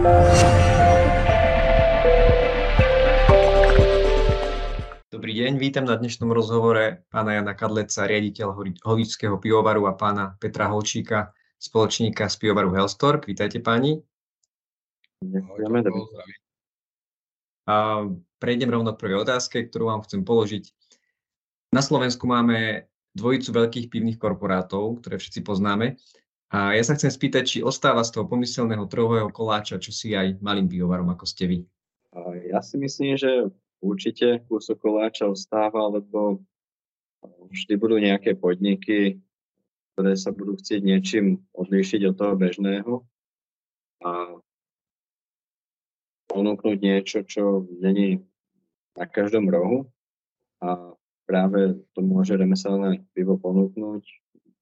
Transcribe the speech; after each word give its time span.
Dobrý 0.00 0.16
deň, 5.12 5.60
vítam 5.60 5.84
na 5.84 6.00
dnešnom 6.00 6.32
rozhovore 6.32 7.04
pána 7.12 7.36
Jana 7.36 7.52
Kadleca, 7.52 8.08
riaditeľ 8.08 8.80
Hovičského 8.80 9.36
pivovaru 9.36 9.84
a 9.84 9.92
pána 9.92 10.40
Petra 10.40 10.72
Holčíka, 10.72 11.36
spoločníka 11.60 12.32
z 12.32 12.36
pivovaru 12.40 12.72
Hellstork. 12.72 13.28
Vítajte 13.28 13.60
páni. 13.60 14.00
Ďakujeme. 15.20 15.84
A 17.68 18.08
prejdem 18.40 18.72
rovno 18.72 18.96
k 18.96 19.00
prvej 19.04 19.20
otázke, 19.20 19.68
ktorú 19.68 19.92
vám 19.92 20.00
chcem 20.08 20.24
položiť. 20.24 20.64
Na 21.76 21.84
Slovensku 21.84 22.24
máme 22.24 22.88
dvojicu 23.12 23.52
veľkých 23.52 23.92
pivných 23.92 24.16
korporátov, 24.16 25.04
ktoré 25.04 25.20
všetci 25.20 25.44
poznáme. 25.44 26.00
A 26.50 26.74
ja 26.74 26.82
sa 26.82 26.98
chcem 26.98 27.14
spýtať, 27.14 27.42
či 27.46 27.58
ostáva 27.62 28.02
z 28.02 28.10
toho 28.18 28.26
pomyselného 28.26 28.82
trhového 28.90 29.30
koláča, 29.30 29.78
čo 29.78 29.94
si 29.94 30.18
aj 30.18 30.42
malým 30.42 30.66
pivovarom, 30.66 31.06
ako 31.14 31.22
ste 31.22 31.46
vy. 31.46 31.58
Ja 32.50 32.58
si 32.58 32.74
myslím, 32.74 33.14
že 33.14 33.54
určite 33.78 34.42
kúsok 34.50 34.82
koláča 34.82 35.30
ostáva, 35.30 35.86
lebo 35.86 36.42
vždy 37.22 37.74
budú 37.78 38.02
nejaké 38.02 38.34
podniky, 38.34 39.22
ktoré 39.94 40.18
sa 40.18 40.34
budú 40.34 40.58
chcieť 40.58 40.80
niečím 40.82 41.38
odlíšiť 41.54 42.10
od 42.10 42.14
toho 42.18 42.34
bežného 42.34 42.92
a 44.02 44.42
ponúknuť 46.30 46.78
niečo, 46.82 47.22
čo 47.22 47.62
není 47.78 48.26
na 48.98 49.06
každom 49.06 49.46
rohu 49.46 49.86
a 50.58 50.98
práve 51.30 51.78
to 51.94 52.02
môže 52.02 52.34
remeselné 52.34 53.06
pivo 53.14 53.38
ponúknuť. 53.38 54.02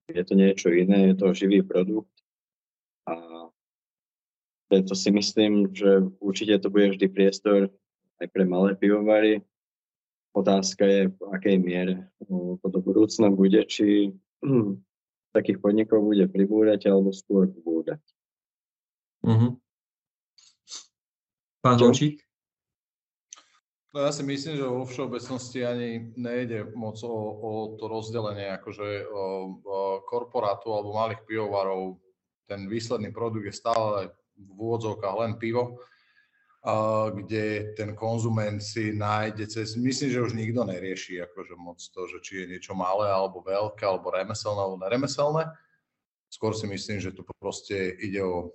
Je 0.09 0.23
to 0.25 0.33
niečo 0.33 0.73
iné, 0.73 1.13
je 1.13 1.15
to 1.15 1.33
živý 1.37 1.61
produkt 1.61 2.09
a 3.05 3.13
preto 4.69 4.93
si 4.93 5.09
myslím, 5.09 5.73
že 5.73 6.05
určite 6.21 6.61
to 6.61 6.69
bude 6.69 6.93
vždy 6.93 7.09
priestor 7.09 7.73
aj 8.21 8.27
pre 8.29 8.45
malé 8.45 8.77
pivovary. 8.77 9.41
Otázka 10.37 10.85
je, 10.85 11.01
v 11.09 11.21
akej 11.33 11.57
miere 11.57 12.05
to 12.61 12.67
do 12.69 12.79
budúcna 12.81 13.33
bude, 13.33 13.65
či 13.65 14.13
takých 15.35 15.57
podnikov 15.57 16.05
bude 16.05 16.29
pribúrať 16.29 16.85
alebo 16.85 17.09
skôr 17.09 17.49
búrať. 17.49 18.01
Uh-huh. 19.25 19.57
Pán 21.65 21.77
Holčík? 21.81 22.28
No 23.89 24.05
ja 24.05 24.13
si 24.13 24.21
myslím, 24.21 24.53
že 24.53 24.69
vo 24.69 24.85
všeobecnosti 24.85 25.65
ani 25.65 26.13
nejde 26.13 26.77
moc 26.77 27.01
o, 27.01 27.09
o 27.41 27.51
to 27.73 27.89
rozdelenie 27.89 28.53
akože 28.61 29.09
o, 29.09 29.23
o 29.65 29.77
korporátu 30.05 30.69
alebo 30.69 30.93
malých 30.93 31.25
pivovarov. 31.25 31.97
Ten 32.45 32.69
výsledný 32.69 33.09
produkt 33.09 33.49
je 33.49 33.53
stále 33.53 34.13
v 34.37 34.57
úvodzovkách 34.61 35.15
len 35.25 35.33
pivo, 35.41 35.81
a, 36.61 37.09
kde 37.09 37.73
ten 37.73 37.97
konzument 37.97 38.61
si 38.61 38.93
nájde 38.93 39.49
cez... 39.49 39.73
Myslím, 39.73 40.13
že 40.13 40.21
už 40.21 40.37
nikto 40.37 40.69
nerieši 40.69 41.25
akože 41.25 41.57
moc 41.57 41.81
to, 41.81 42.05
že 42.13 42.17
či 42.21 42.33
je 42.45 42.49
niečo 42.53 42.77
malé 42.77 43.09
alebo 43.09 43.41
veľké, 43.41 43.89
alebo 43.89 44.13
remeselné 44.13 44.59
alebo 44.61 44.77
neremeselné. 44.85 45.49
Skôr 46.29 46.53
si 46.53 46.69
myslím, 46.69 47.01
že 47.01 47.09
tu 47.09 47.25
proste 47.41 47.73
ide 47.97 48.21
o 48.21 48.53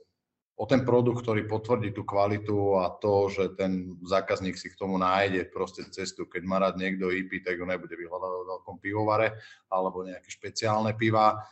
o 0.54 0.64
ten 0.70 0.86
produkt, 0.86 1.26
ktorý 1.26 1.50
potvrdí 1.50 1.90
tú 1.90 2.06
kvalitu 2.06 2.78
a 2.78 2.94
to, 3.02 3.26
že 3.26 3.58
ten 3.58 3.98
zákazník 4.06 4.54
si 4.54 4.70
k 4.70 4.78
tomu 4.78 4.94
nájde 5.02 5.50
proste 5.50 5.82
cestu. 5.90 6.30
Keď 6.30 6.42
má 6.46 6.62
rád 6.62 6.78
niekto 6.78 7.10
IP, 7.10 7.42
tak 7.42 7.58
ho 7.58 7.66
nebude 7.66 7.90
vyhľadať 7.90 8.30
v 8.30 8.50
veľkom 8.54 8.76
pivovare 8.78 9.34
alebo 9.66 10.06
nejaké 10.06 10.30
špeciálne 10.30 10.94
piva. 10.94 11.42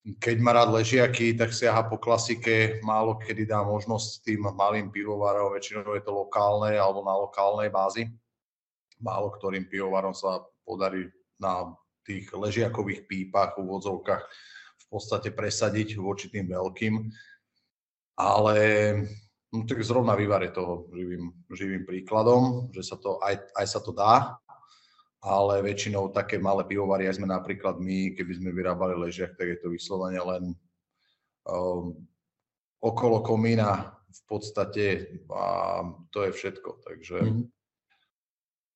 Keď 0.00 0.36
má 0.40 0.56
rád 0.56 0.72
ležiaky, 0.80 1.36
tak 1.36 1.52
siaha 1.52 1.84
po 1.84 2.00
klasike, 2.00 2.80
málo 2.80 3.20
kedy 3.20 3.44
dá 3.44 3.60
možnosť 3.60 4.24
tým 4.24 4.48
malým 4.56 4.88
pivovarom, 4.88 5.52
väčšinou 5.52 5.92
je 5.92 6.04
to 6.08 6.12
lokálne 6.16 6.72
alebo 6.72 7.04
na 7.04 7.12
lokálnej 7.20 7.68
bázi. 7.68 8.08
Málo 9.04 9.28
ktorým 9.36 9.68
pivovarom 9.68 10.16
sa 10.16 10.40
podarí 10.64 11.12
na 11.36 11.76
tých 12.08 12.32
ležiakových 12.32 13.04
pípach, 13.04 13.60
v 13.60 13.68
úvodzovkách 13.68 14.24
v 14.78 14.84
podstate 14.88 15.28
presadiť 15.36 16.00
voči 16.00 16.32
tým 16.32 16.48
veľkým 16.48 16.94
ale 18.18 18.56
no, 19.54 19.62
tak 19.62 19.78
zrovna 19.86 20.18
vývar 20.18 20.42
je 20.42 20.50
toho 20.50 20.90
živým, 20.90 21.30
živým 21.54 21.82
príkladom, 21.86 22.74
že 22.74 22.82
sa 22.82 22.98
to, 22.98 23.22
aj, 23.22 23.38
aj 23.54 23.66
sa 23.70 23.78
to 23.78 23.94
dá, 23.94 24.34
ale 25.22 25.62
väčšinou 25.62 26.10
také 26.10 26.42
malé 26.42 26.66
pivovary, 26.66 27.06
aj 27.06 27.22
sme 27.22 27.30
napríklad 27.30 27.78
my, 27.78 28.18
keby 28.18 28.32
sme 28.42 28.50
vyrábali 28.50 28.98
ležiak, 28.98 29.38
tak 29.38 29.54
je 29.54 29.58
to 29.62 29.70
vyslovene 29.70 30.18
len 30.18 30.44
um, 31.46 31.94
okolo 32.82 33.22
komína 33.22 33.94
v 34.08 34.20
podstate 34.26 34.86
a 35.30 35.82
to 36.10 36.26
je 36.26 36.30
všetko. 36.34 36.70
Takže 36.82 37.18
mm-hmm. 37.22 37.44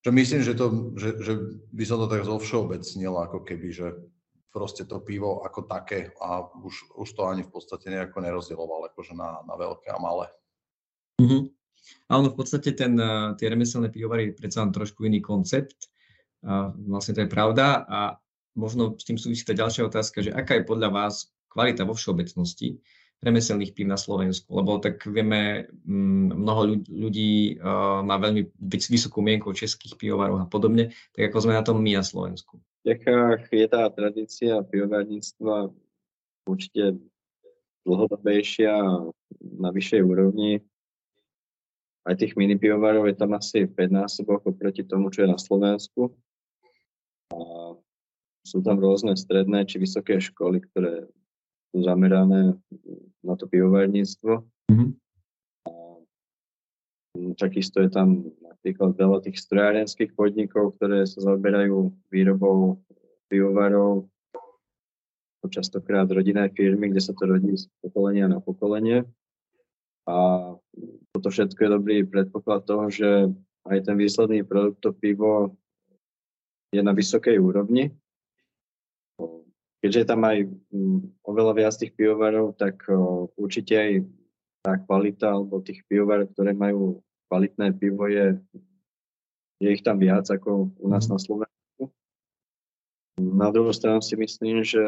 že 0.03 0.09
myslím, 0.11 0.41
že, 0.43 0.53
to, 0.55 0.65
že, 0.95 1.09
že 1.19 1.33
by 1.71 1.83
som 1.83 1.99
to 1.99 2.07
tak 2.07 2.23
zovšeobecnil, 2.23 3.13
ako 3.27 3.43
keby, 3.43 3.67
že 3.75 3.87
proste 4.53 4.85
to 4.85 5.01
pivo 5.01 5.41
ako 5.41 5.65
také 5.65 6.13
a 6.21 6.45
už, 6.45 6.93
už 6.93 7.09
to 7.17 7.25
ani 7.25 7.41
v 7.41 7.51
podstate 7.51 7.89
nejako 7.89 8.21
nerozdieloval 8.21 8.93
akože 8.93 9.17
na, 9.17 9.41
na 9.43 9.57
veľké 9.57 9.89
a 9.89 9.97
malé. 9.97 10.29
Mm-hmm. 11.17 11.41
A 12.07 12.11
ono 12.21 12.29
v 12.31 12.37
podstate 12.37 12.77
ten, 12.77 12.93
eh, 12.95 13.33
tie 13.35 13.49
remeselné 13.49 13.89
pivovary 13.89 14.31
je 14.31 14.37
predsa 14.37 14.63
trošku 14.69 15.09
iný 15.09 15.19
koncept. 15.19 15.89
A 16.43 16.75
vlastne 16.75 17.15
to 17.15 17.23
je 17.23 17.31
pravda 17.31 17.87
a 17.87 17.99
možno 18.59 18.99
s 18.99 19.07
tým 19.07 19.15
súvisí 19.15 19.47
tá 19.47 19.55
ďalšia 19.55 19.87
otázka, 19.87 20.19
že 20.21 20.35
aká 20.35 20.59
je 20.59 20.67
podľa 20.67 20.91
vás 20.91 21.31
kvalita 21.47 21.87
vo 21.87 21.95
všeobecnosti 21.95 22.83
remeselných 23.23 23.71
pív 23.71 23.87
na 23.87 23.95
Slovensku, 23.95 24.51
lebo 24.51 24.83
tak 24.83 24.99
vieme, 25.07 25.71
mm, 25.87 26.35
mnoho 26.35 26.83
ľudí 26.91 27.55
uh, 27.55 28.03
má 28.03 28.19
veľmi 28.19 28.51
vysokú 28.67 29.23
mienku 29.23 29.55
českých 29.55 29.95
pivovarov 29.95 30.43
a 30.43 30.47
podobne, 30.51 30.91
tak 31.15 31.31
ako 31.31 31.47
sme 31.47 31.55
na 31.55 31.63
tom 31.63 31.79
my 31.79 31.95
na 31.95 32.03
Slovensku. 32.03 32.59
Čechách 32.83 33.47
je 33.47 33.67
tá 33.71 33.87
tradícia 33.87 34.59
pivovarníctva 34.59 35.71
určite 36.43 36.99
dlhodobejšia 37.87 38.75
na 39.39 39.69
vyššej 39.71 40.01
úrovni. 40.03 40.59
Aj 42.03 42.19
tých 42.19 42.35
mini 42.35 42.59
pivovarov 42.59 43.07
je 43.07 43.15
tam 43.15 43.31
asi 43.39 43.63
5 43.63 43.87
násobok 43.87 44.51
oproti 44.51 44.83
tomu, 44.83 45.07
čo 45.07 45.23
je 45.23 45.31
na 45.31 45.39
Slovensku. 45.39 46.11
A 47.31 47.39
sú 48.43 48.59
tam 48.59 48.75
rôzne 48.75 49.15
stredné 49.15 49.63
či 49.63 49.79
vysoké 49.79 50.19
školy, 50.19 50.59
ktoré 50.67 51.07
sú 51.71 51.87
zamerané 51.87 52.59
na 53.23 53.33
to 53.39 53.47
pivovarníctvo. 53.47 54.43
Mm-hmm. 54.43 54.89
A 57.13 57.37
takisto 57.37 57.77
je 57.81 57.93
tam 57.93 58.25
napríklad 58.41 58.97
veľa 58.97 59.21
tých 59.21 59.37
strojárenských 59.37 60.17
podnikov, 60.17 60.77
ktoré 60.77 61.05
sa 61.05 61.21
zaoberajú 61.21 61.93
výrobou 62.09 62.81
pivovarov, 63.29 64.09
častokrát 65.53 66.09
rodinné 66.09 66.49
firmy, 66.49 66.89
kde 66.89 67.01
sa 67.03 67.13
to 67.13 67.29
rodí 67.29 67.53
z 67.53 67.69
pokolenia 67.83 68.25
na 68.25 68.39
pokolenie. 68.39 69.05
A 70.09 70.15
toto 71.13 71.29
všetko 71.29 71.59
je 71.59 71.69
dobrý 71.69 71.97
predpoklad 72.07 72.65
toho, 72.65 72.89
že 72.89 73.29
aj 73.69 73.77
ten 73.87 73.95
výsledný 73.95 74.43
produkt, 74.43 74.83
to 74.83 74.91
pivo, 74.91 75.55
je 76.73 76.81
na 76.81 76.91
vysokej 76.91 77.37
úrovni. 77.37 77.93
Keďže 79.83 79.99
je 79.99 80.07
tam 80.07 80.21
aj 80.25 80.37
mm, 80.47 80.99
oveľa 81.27 81.53
viac 81.53 81.73
tých 81.75 81.93
pivovarov, 81.93 82.55
tak 82.57 82.87
určite 83.37 83.73
aj 83.75 83.91
tá 84.63 84.79
kvalita 84.79 85.27
alebo 85.35 85.59
tých 85.59 85.83
pivovarov, 85.91 86.31
ktoré 86.31 86.55
majú 86.55 87.03
kvalitné 87.27 87.75
pivo 87.75 88.07
je, 88.07 88.39
je 89.59 89.67
ich 89.67 89.83
tam 89.83 89.99
viac 89.99 90.23
ako 90.31 90.71
u 90.79 90.87
nás 90.87 91.11
na 91.11 91.19
Slovensku. 91.19 91.91
Na 93.19 93.51
druhú 93.51 93.75
stranu 93.75 93.99
si 93.99 94.15
myslím, 94.15 94.63
že 94.63 94.79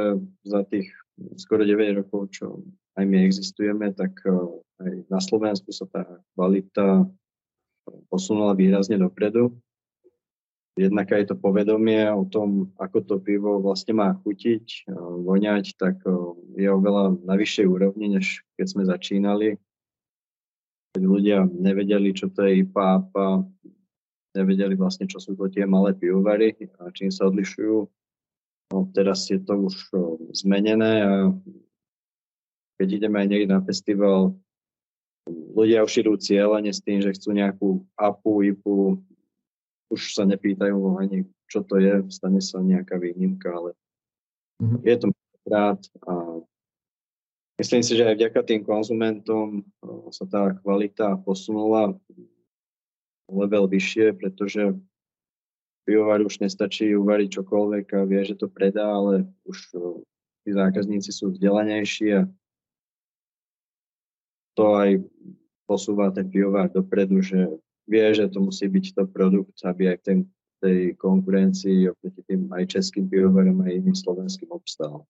za 0.47 0.63
tých 0.66 0.90
skoro 1.36 1.68
9 1.68 2.02
rokov, 2.02 2.31
čo 2.31 2.63
aj 2.96 3.03
my 3.03 3.28
existujeme, 3.28 3.91
tak 3.91 4.16
eh, 4.24 4.31
aj 4.80 4.91
na 5.12 5.19
Slovensku 5.19 5.69
sa 5.75 5.86
tá 5.92 6.03
kvalita 6.33 7.04
posunula 8.10 8.57
výrazne 8.57 8.98
dopredu. 8.98 9.54
Jednak 10.75 11.07
aj 11.07 11.31
to 11.31 11.36
povedomie 11.39 12.04
o 12.12 12.27
tom, 12.27 12.68
ako 12.75 13.00
to 13.07 13.16
pivo 13.24 13.63
vlastne 13.63 13.95
má 13.95 14.16
chutiť, 14.24 14.66
eh, 14.88 14.95
voňať, 15.24 15.75
tak 15.75 16.00
eh, 16.07 16.16
je 16.56 16.68
oveľa 16.72 17.19
na 17.27 17.36
vyššej 17.36 17.66
úrovni, 17.68 18.16
než 18.16 18.42
keď 18.56 18.66
sme 18.66 18.83
začínali 18.88 19.60
keď 20.95 21.03
ľudia 21.03 21.44
nevedeli, 21.51 22.15
čo 22.15 22.31
to 22.31 22.47
je 22.47 22.63
IPA, 22.63 23.03
APA, 23.03 23.44
nevedeli 24.31 24.80
vlastne, 24.80 25.12
čo 25.12 25.19
sú 25.19 25.36
to 25.36 25.51
tie 25.51 25.68
malé 25.68 25.92
pivovary 25.92 26.56
a 26.80 26.88
čím 26.95 27.12
sa 27.12 27.27
odlišujú. 27.27 27.83
No, 28.71 28.77
teraz 28.95 29.27
je 29.27 29.44
to 29.44 29.68
už 29.68 29.75
zmenené 30.31 31.03
a 31.03 31.36
keď 32.80 32.88
ideme 33.03 33.19
aj 33.19 33.27
niekde 33.27 33.51
na 33.51 33.59
festival, 33.59 34.39
ľudia 35.27 35.83
už 35.83 36.00
idú 36.00 36.15
cieľene 36.15 36.71
s 36.71 36.80
tým, 36.80 37.03
že 37.03 37.12
chcú 37.12 37.36
nejakú 37.36 37.83
APU, 38.00 38.39
IPU, 38.56 38.95
už 39.91 40.15
sa 40.15 40.24
nepýtajú 40.24 40.80
ani, 40.95 41.27
čo 41.51 41.59
to 41.68 41.75
je, 41.75 42.07
stane 42.07 42.39
sa 42.39 42.63
nejaká 42.63 42.95
výnimka, 42.95 43.51
ale 43.51 43.75
mm-hmm. 44.63 44.80
je 44.80 44.95
to 44.95 45.07
krát 45.44 45.81
a 46.07 46.39
myslím 47.60 47.81
si, 47.84 47.94
že 47.96 48.04
aj 48.07 48.16
vďaka 48.19 48.40
tým 48.44 48.62
konzumentom 48.63 49.63
sa 50.12 50.25
tá 50.28 50.56
kvalita 50.60 51.19
posunula 51.24 51.96
level 53.31 53.66
vyššie, 53.66 54.13
pretože 54.16 54.75
pivovar 55.86 56.22
už 56.22 56.42
nestačí 56.42 56.94
uvariť 56.98 57.42
čokoľvek 57.42 57.86
a 57.94 58.07
vie, 58.10 58.22
že 58.25 58.36
to 58.38 58.50
predá, 58.50 58.90
ale 58.90 59.30
už 59.46 59.57
tí 60.46 60.50
zákazníci 60.54 61.13
sú 61.13 61.34
vzdelanejší 61.34 62.22
a 62.22 62.22
to 64.56 64.66
aj 64.78 65.04
posúva 65.68 66.10
ten 66.13 66.30
pivovar 66.30 66.72
dopredu, 66.72 67.22
že 67.22 67.50
vie, 67.86 68.06
že 68.13 68.30
to 68.30 68.42
musí 68.42 68.66
byť 68.66 68.86
to 68.98 69.04
produkt, 69.10 69.58
aby 69.66 69.94
aj 69.94 69.98
v 70.01 70.25
tej, 70.62 70.80
konkurencii 70.98 71.92
oproti 71.92 72.22
tým 72.25 72.50
aj 72.50 72.80
českým 72.80 73.06
pivovarom 73.06 73.62
aj 73.62 73.78
iným 73.78 73.94
slovenským 73.94 74.50
obstál. 74.50 75.06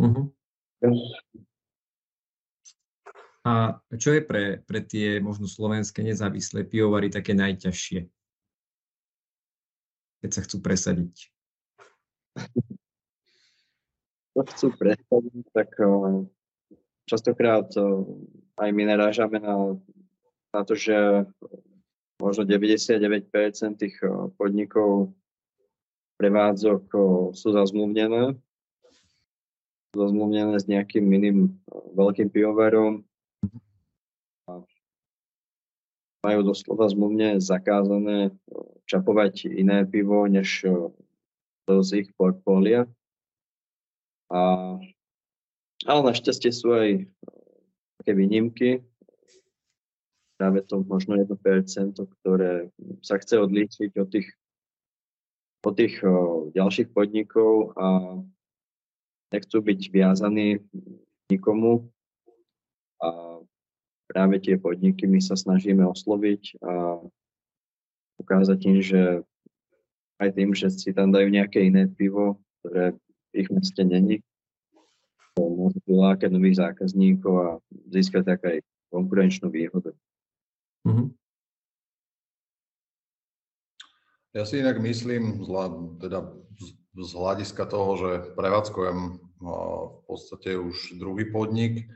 Uh-huh. 0.00 0.32
A 3.42 3.82
čo 3.98 4.14
je 4.14 4.22
pre, 4.22 4.62
pre 4.62 4.80
tie 4.86 5.18
možno 5.18 5.50
slovenské 5.50 6.06
nezávislé 6.06 6.62
pivovary 6.62 7.10
také 7.10 7.34
najťažšie? 7.34 8.06
Keď 10.22 10.30
sa 10.30 10.40
chcú 10.46 10.62
presadiť. 10.62 11.16
To 14.32 14.40
chcú 14.46 14.66
presadiť, 14.78 15.44
tak 15.52 15.74
eh, 15.76 16.24
častokrát 17.04 17.68
eh, 17.74 17.84
aj 18.62 18.70
my 18.70 18.82
narážame 18.88 19.42
na, 19.42 19.76
na 20.54 20.60
to, 20.62 20.78
že 20.78 21.26
možno 22.16 22.46
99% 22.46 23.28
tých 23.76 23.98
eh, 24.00 24.08
podnikov 24.38 25.12
prevádzok 26.16 26.82
sú 27.34 27.48
zazmluvnené. 27.50 28.38
Zazmluvnené 29.92 30.56
s 30.56 30.64
nejakým 30.64 31.04
iným 31.04 31.52
veľkým 31.92 32.32
pivovarom. 32.32 33.04
Majú 36.22 36.40
doslova 36.46 36.88
zmluvne 36.88 37.42
zakázané 37.42 38.32
čapovať 38.88 39.52
iné 39.52 39.84
pivo, 39.84 40.24
než 40.24 40.64
to 41.68 41.72
z 41.84 42.06
ich 42.06 42.08
portfólia. 42.16 42.88
A, 44.32 44.40
ale 45.84 46.00
našťastie 46.08 46.50
sú 46.56 46.72
aj 46.72 46.88
e, 46.96 47.02
také 48.00 48.12
výnimky, 48.16 48.80
práve 50.42 50.64
to 50.66 50.82
možno 50.82 51.20
1%, 51.20 51.36
ktoré 51.94 52.72
sa 53.04 53.20
chce 53.20 53.38
odlíčiť 53.38 53.94
od 54.00 54.08
tých, 54.10 54.28
od 55.62 55.74
tých 55.78 56.00
ďalších 56.56 56.90
podnikov 56.90 57.76
a 57.78 58.18
nechcú 59.32 59.58
byť 59.64 59.80
viazaní 59.88 60.60
nikomu. 61.32 61.88
A 63.02 63.40
práve 64.06 64.38
tie 64.38 64.60
podniky 64.60 65.08
my 65.08 65.18
sa 65.18 65.34
snažíme 65.34 65.82
osloviť 65.88 66.60
a 66.62 67.00
ukázať 68.20 68.58
im, 68.68 68.78
že 68.78 69.02
aj 70.22 70.28
tým, 70.38 70.54
že 70.54 70.70
si 70.70 70.94
tam 70.94 71.10
dajú 71.10 71.32
nejaké 71.32 71.66
iné 71.66 71.90
pivo, 71.90 72.38
ktoré 72.62 72.94
ich 73.34 73.50
meste 73.50 73.82
není. 73.82 74.22
Môžu 75.34 75.80
prilákať 75.88 76.28
nových 76.30 76.60
zákazníkov 76.60 77.34
a 77.34 77.48
získať 77.88 78.36
tak 78.36 78.40
aj 78.44 78.56
konkurenčnú 78.92 79.48
výhodu. 79.48 79.96
Mm-hmm. 80.84 81.08
Ja 84.36 84.44
si 84.44 84.60
inak 84.60 84.80
myslím, 84.80 85.44
teda 86.00 86.24
z 86.92 87.10
hľadiska 87.16 87.64
toho, 87.64 87.90
že 87.96 88.10
prevádzkujem 88.36 88.98
v 89.42 90.00
podstate 90.06 90.54
už 90.54 91.00
druhý 91.00 91.26
podnik, 91.32 91.88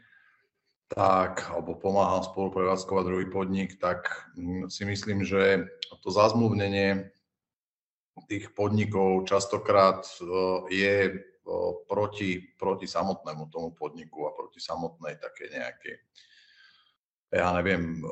tak, 0.87 1.51
alebo 1.51 1.75
pomáham 1.75 2.23
spolu 2.23 2.55
prevádzkovať 2.55 3.05
druhý 3.05 3.27
podnik, 3.27 3.77
tak 3.83 4.07
mm, 4.39 4.71
si 4.71 4.87
myslím, 4.87 5.27
že 5.27 5.67
to 6.03 6.09
zazmluvnenie 6.15 7.11
tých 8.31 8.55
podnikov 8.57 9.29
častokrát 9.29 10.09
je 10.73 11.21
proti, 11.87 12.43
proti 12.59 12.87
samotnému 12.89 13.53
tomu 13.53 13.77
podniku 13.77 14.27
a 14.27 14.35
proti 14.35 14.59
samotnej 14.59 15.21
také 15.21 15.53
nejakej 15.53 15.97
ja 17.27 17.51
neviem, 17.59 18.07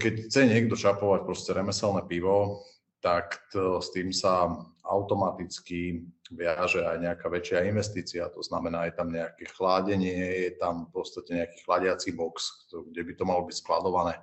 keď 0.00 0.14
chce 0.26 0.48
niekto 0.48 0.72
šapovať 0.72 1.20
proste 1.28 1.52
remeselné 1.52 2.00
pivo, 2.08 2.64
tak 3.04 3.44
to, 3.52 3.76
s 3.78 3.92
tým 3.92 4.08
sa 4.08 4.48
automaticky 4.82 6.02
viaže 6.34 6.82
aj 6.82 6.98
nejaká 6.98 7.26
väčšia 7.30 7.70
investícia, 7.70 8.26
to 8.30 8.42
znamená, 8.42 8.90
je 8.90 8.94
tam 8.98 9.14
nejaké 9.14 9.46
chládenie, 9.50 10.50
je 10.50 10.52
tam 10.58 10.90
v 10.90 11.00
podstate 11.00 11.30
nejaký 11.38 11.62
chladiací 11.62 12.10
box, 12.12 12.66
kde 12.70 13.02
by 13.06 13.12
to 13.14 13.24
malo 13.24 13.42
byť 13.46 13.56
skladované 13.56 14.18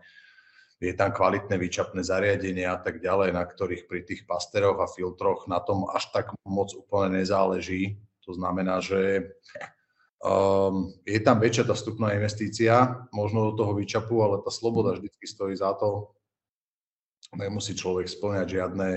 je 0.79 0.95
tam 0.95 1.11
kvalitné 1.11 1.59
výčapné 1.59 1.99
zariadenie 1.99 2.63
a 2.63 2.79
tak 2.79 3.03
ďalej, 3.03 3.35
na 3.35 3.43
ktorých 3.43 3.83
pri 3.91 4.07
tých 4.07 4.23
pasteroch 4.23 4.79
a 4.79 4.87
filtroch 4.87 5.43
na 5.51 5.59
tom 5.59 5.83
až 5.91 6.07
tak 6.15 6.31
moc 6.47 6.71
úplne 6.71 7.19
nezáleží. 7.19 7.99
To 8.23 8.31
znamená, 8.31 8.79
že 8.79 9.35
um, 10.23 10.95
je 11.03 11.19
tam 11.19 11.43
väčšia 11.43 11.67
tá 11.67 11.75
vstupná 11.75 12.15
investícia, 12.15 13.03
možno 13.11 13.51
do 13.51 13.59
toho 13.59 13.75
výčapu, 13.75 14.23
ale 14.23 14.39
tá 14.39 14.51
sloboda 14.55 14.95
vždy 14.95 15.11
stojí 15.27 15.59
za 15.59 15.75
to. 15.75 16.15
Nemusí 17.35 17.75
človek 17.75 18.07
splňať 18.07 18.47
žiadne, 18.47 18.89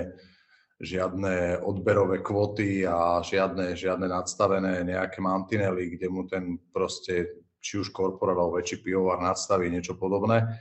žiadne 0.82 1.62
odberové 1.62 2.18
kvoty 2.18 2.82
a 2.82 3.22
žiadne, 3.22 3.78
žiadne 3.78 4.10
nadstavené 4.10 4.82
nejaké 4.82 5.22
mantinely, 5.22 5.94
kde 5.94 6.06
mu 6.10 6.26
ten 6.26 6.58
proste, 6.74 7.38
či 7.62 7.78
už 7.78 7.94
korporál 7.94 8.50
alebo 8.50 8.58
väčší 8.58 8.82
pivovar 8.82 9.22
nadstaví 9.22 9.70
niečo 9.70 9.94
podobné 9.94 10.58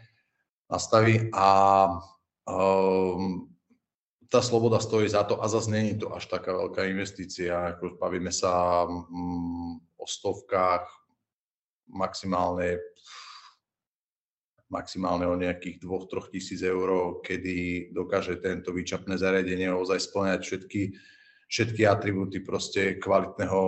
nastaví. 0.70 1.34
A 1.34 1.50
um, 2.46 3.50
tá 4.30 4.40
sloboda 4.40 4.78
stojí 4.80 5.10
za 5.10 5.26
to 5.26 5.42
a 5.42 5.50
zase 5.50 5.74
není 5.74 5.98
to 5.98 6.14
až 6.14 6.30
taká 6.30 6.54
veľká 6.54 6.86
investícia, 6.86 7.76
ako 7.76 7.98
bavíme 7.98 8.32
sa 8.32 8.86
um, 8.86 9.82
o 9.98 10.06
stovkách, 10.06 10.86
maximálne 11.92 12.80
maximálne 14.72 15.28
o 15.28 15.36
nejakých 15.36 15.84
2-3 15.84 16.32
tisíc 16.32 16.64
eur, 16.64 17.20
kedy 17.20 17.92
dokáže 17.92 18.40
tento 18.40 18.72
výčapné 18.72 19.20
zariadenie 19.20 19.68
ozaj 19.68 20.00
splňať 20.00 20.40
všetky, 20.48 20.82
všetky 21.52 21.84
atribúty 21.84 22.40
proste 22.40 22.96
kvalitného 22.96 23.62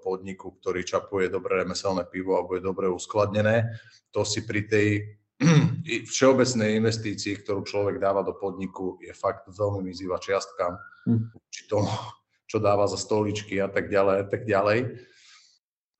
podniku, 0.00 0.56
ktorý 0.56 0.80
čapuje 0.88 1.28
dobré 1.28 1.60
remeselné 1.62 2.08
pivo 2.08 2.40
a 2.40 2.48
bude 2.48 2.64
dobre 2.64 2.88
uskladnené. 2.88 3.76
To 4.16 4.24
si 4.24 4.48
pri 4.48 4.64
tej 4.64 4.88
všeobecnej 6.16 6.80
investícii, 6.80 7.44
ktorú 7.44 7.68
človek 7.68 8.00
dáva 8.00 8.24
do 8.24 8.32
podniku, 8.32 8.96
je 9.04 9.12
fakt 9.12 9.44
veľmi 9.52 9.92
mizivá 9.92 10.16
čiastka, 10.16 10.80
hm. 11.04 11.28
či 11.52 11.68
to, 11.68 11.84
čo 12.48 12.56
dáva 12.56 12.88
za 12.88 12.96
stoličky 12.96 13.60
a 13.60 13.68
tak 13.68 13.92
ďalej 13.92 14.16
a 14.16 14.26
tak 14.32 14.48
ďalej. 14.48 14.96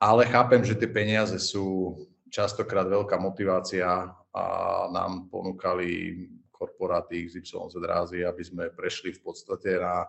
Ale 0.01 0.27
chápem, 0.27 0.65
že 0.65 0.75
tie 0.75 0.89
peniaze 0.89 1.37
sú 1.37 1.95
častokrát 2.33 2.89
veľká 2.89 3.21
motivácia 3.21 4.09
a 4.33 4.45
nám 4.89 5.29
ponúkali 5.29 6.17
korporáty 6.49 7.29
XYZ 7.29 7.77
rázy, 7.85 8.25
aby 8.25 8.43
sme 8.43 8.65
prešli 8.73 9.13
v 9.13 9.21
podstate 9.21 9.77
na 9.77 10.09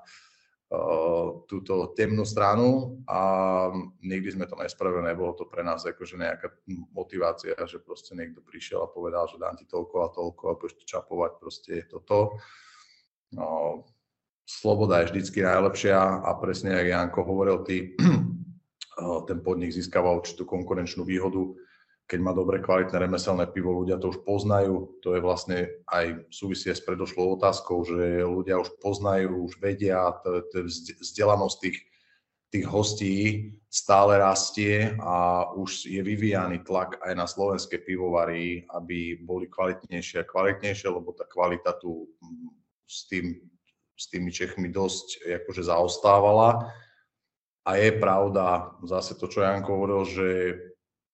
Eh, 0.74 1.28
túto 1.46 1.94
temnú 1.94 2.26
stranu 2.26 2.98
a 3.06 3.20
nikdy 4.02 4.34
sme 4.34 4.50
to 4.50 4.58
nespravili, 4.58 5.06
nebolo 5.06 5.38
to 5.38 5.46
pre 5.46 5.62
nás 5.62 5.86
akože 5.86 6.18
nejaká 6.18 6.50
motivácia, 6.90 7.54
že 7.70 7.78
proste 7.78 8.18
niekto 8.18 8.42
prišiel 8.42 8.82
a 8.82 8.90
povedal, 8.90 9.30
že 9.30 9.38
dám 9.38 9.54
ti 9.54 9.70
toľko 9.70 9.96
a 10.02 10.10
toľko 10.10 10.44
a 10.50 10.58
budeš 10.58 10.82
to 10.82 10.86
čapovať, 10.90 11.32
proste 11.38 11.72
je 11.78 11.86
to 11.86 12.02
to. 12.02 12.20
No, 13.38 13.48
sloboda 14.50 15.06
je 15.06 15.14
vždycky 15.14 15.46
najlepšia 15.46 16.26
a 16.26 16.30
presne, 16.42 16.74
jak 16.74 16.90
Janko 16.90 17.22
hovoril, 17.22 17.62
ty, 17.70 17.94
eh, 17.94 19.20
ten 19.30 19.46
podnik 19.46 19.70
získava 19.70 20.10
určitú 20.10 20.42
konkurenčnú 20.50 21.06
výhodu, 21.06 21.54
keď 22.04 22.20
má 22.20 22.36
dobre 22.36 22.60
kvalitné 22.60 23.00
remeselné 23.00 23.48
pivo, 23.50 23.72
ľudia 23.72 23.96
to 23.96 24.12
už 24.12 24.28
poznajú. 24.28 25.00
To 25.02 25.16
je 25.16 25.22
vlastne 25.24 25.58
aj 25.88 26.28
súvisie 26.28 26.76
s 26.76 26.84
predošlou 26.84 27.40
otázkou, 27.40 27.88
že 27.88 28.28
ľudia 28.28 28.60
už 28.60 28.76
poznajú, 28.84 29.48
už 29.48 29.58
vedia, 29.64 30.12
vzdelanosť 31.00 31.58
tých, 31.64 31.80
tých 32.52 32.66
hostí 32.68 33.16
stále 33.72 34.20
rastie 34.20 34.94
a 35.02 35.50
už 35.56 35.90
je 35.90 36.04
vyvíjaný 36.04 36.62
tlak 36.62 37.00
aj 37.02 37.14
na 37.16 37.26
slovenské 37.26 37.82
pivovary, 37.82 38.68
aby 38.70 39.18
boli 39.24 39.50
kvalitnejšie 39.50 40.22
a 40.22 40.30
kvalitnejšie, 40.30 40.92
lebo 40.92 41.16
tá 41.16 41.24
kvalita 41.26 41.74
tu 41.80 42.06
s, 42.86 43.08
tým, 43.10 43.34
s 43.96 44.12
tými 44.12 44.30
Čechmi 44.30 44.70
dosť 44.70 45.24
akože 45.42 45.66
zaostávala. 45.66 46.68
A 47.64 47.80
je 47.80 47.96
pravda, 47.96 48.76
zase 48.84 49.16
to, 49.16 49.32
čo 49.32 49.40
Janko 49.40 49.72
hovoril, 49.80 50.04
že 50.04 50.28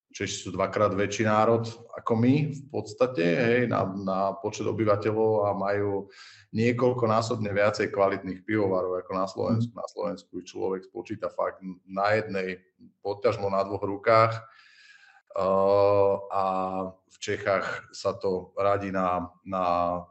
Češi 0.10 0.36
sú 0.42 0.50
dvakrát 0.50 0.89
väčší 0.98 1.30
národ 1.30 1.70
ako 1.94 2.13
my 2.18 2.50
v 2.50 2.63
podstate, 2.74 3.22
hej, 3.22 3.62
na, 3.70 3.86
na 3.86 4.20
počet 4.34 4.66
obyvateľov 4.66 5.46
a 5.46 5.50
majú 5.54 6.10
niekoľko 6.50 7.06
násobne 7.06 7.54
viacej 7.54 7.94
kvalitných 7.94 8.42
pivovarov 8.42 8.98
ako 9.06 9.12
na 9.13 9.25
Slovensku. 9.30 9.72
Na 9.78 9.86
Slovensku 9.86 10.42
človek 10.42 10.89
spočíta 10.89 11.30
fakt 11.30 11.62
na 11.86 12.18
jednej, 12.18 12.58
poťažmo 13.06 13.54
na 13.54 13.62
dvoch 13.62 13.86
rukách 13.86 14.42
a 16.34 16.44
v 16.89 17.18
Čechách 17.22 17.94
sa 17.94 18.18
to 18.18 18.50
radí 18.58 18.89
na, 18.89 19.30
na 19.46 19.66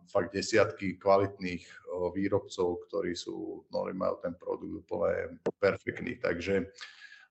fakt 0.07 0.31
desiatky 0.31 0.95
kvalitných 0.95 1.67
výrobcov, 2.14 2.87
ktorí 2.87 3.19
sú, 3.19 3.67
no, 3.75 3.90
majú 3.90 4.14
ten 4.23 4.38
produkt 4.38 4.87
úplne 4.87 5.43
perfektný. 5.59 6.23
Takže 6.23 6.71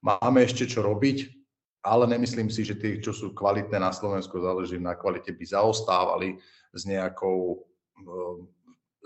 máme 0.04 0.44
ešte 0.44 0.68
čo 0.68 0.84
robiť, 0.84 1.47
ale 1.84 2.08
nemyslím 2.08 2.50
si, 2.50 2.66
že 2.66 2.76
tí, 2.76 3.00
čo 3.00 3.14
sú 3.14 3.32
kvalitné 3.32 3.80
na 3.80 3.94
Slovensku, 3.94 4.42
záleží 4.42 4.78
na 4.82 4.98
kvalite, 4.98 5.32
by 5.32 5.46
zaostávali 5.46 6.38
s 6.74 6.84
nejakou, 6.84 7.64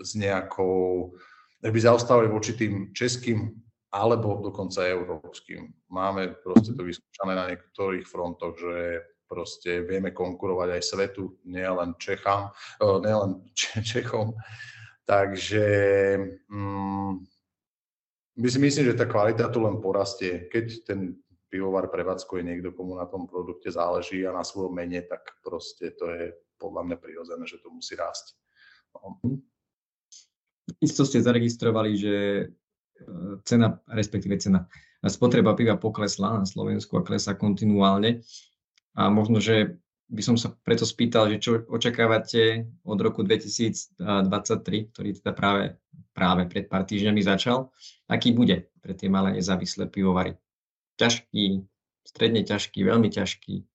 s 0.01 0.12
nejakou 0.18 1.13
by 1.62 1.80
zaostávali 1.80 2.25
voči 2.25 2.58
tým 2.58 2.90
českým 2.90 3.54
alebo 3.92 4.40
dokonca 4.40 4.88
európskym. 4.88 5.68
Máme 5.92 6.40
proste 6.42 6.74
to 6.74 6.82
vyskúšané 6.88 7.36
na 7.36 7.46
niektorých 7.51 8.08
frontoch, 8.08 8.56
že 8.58 9.04
proste 9.28 9.84
vieme 9.84 10.16
konkurovať 10.16 10.80
aj 10.80 10.84
svetu, 10.84 11.38
nielen 11.46 11.96
Čechám, 12.00 12.50
nielen 12.80 13.46
Čechom. 13.56 14.34
Takže 15.06 15.66
mm, 16.48 17.13
my 18.40 18.48
si 18.48 18.60
myslím, 18.60 18.86
že 18.92 18.98
tá 18.98 19.06
kvalita 19.06 19.51
tu 19.51 19.60
len 19.60 19.84
porastie. 19.84 20.48
Keď 20.48 20.66
ten 20.88 21.20
pivovar 21.51 21.91
prevádzkuje 21.91 22.41
niekto, 22.48 22.72
komu 22.72 22.96
na 22.96 23.05
tom 23.05 23.27
produkte 23.27 23.67
záleží 23.67 24.24
a 24.24 24.31
na 24.31 24.48
svojom 24.48 24.72
mene, 24.72 25.03
tak 25.03 25.27
proste 25.43 25.91
to 26.00 26.08
je 26.08 26.31
podľa 26.55 26.88
mňa 26.88 26.98
prirodzené, 26.98 27.43
že 27.43 27.60
to 27.60 27.67
musí 27.67 28.00
rásť. 28.00 28.39
No. 28.96 29.20
Isto 30.79 31.03
ste 31.03 31.20
zaregistrovali, 31.20 31.91
že 32.00 32.15
cena, 33.43 33.84
respektíve 33.91 34.39
cena, 34.39 34.72
spotreba 35.03 35.58
piva 35.58 35.75
poklesla 35.75 36.39
na 36.39 36.46
Slovensku 36.48 36.96
a 36.96 37.05
klesá 37.05 37.36
kontinuálne. 37.36 38.24
A 38.96 39.10
možno, 39.12 39.43
že 39.43 39.79
by 40.12 40.22
som 40.22 40.36
sa 40.36 40.51
preto 40.51 40.84
spýtal, 40.84 41.31
že 41.31 41.39
čo 41.39 41.51
očakávate 41.72 42.67
od 42.84 43.00
roku 43.00 43.24
2023, 43.24 44.91
ktorý 44.91 45.10
teda 45.24 45.31
práve, 45.31 45.79
práve 46.12 46.43
pred 46.51 46.67
pár 46.67 46.84
týždňami 46.84 47.24
začal, 47.24 47.72
aký 48.12 48.36
bude 48.36 48.67
pre 48.84 48.91
tie 48.91 49.08
malé 49.08 49.39
nezávislé 49.39 49.88
pivovary? 49.88 50.36
Ťažký, 51.01 51.65
stredne 52.05 52.46
ťažký, 52.46 52.86
veľmi 52.86 53.10
ťažký, 53.10 53.65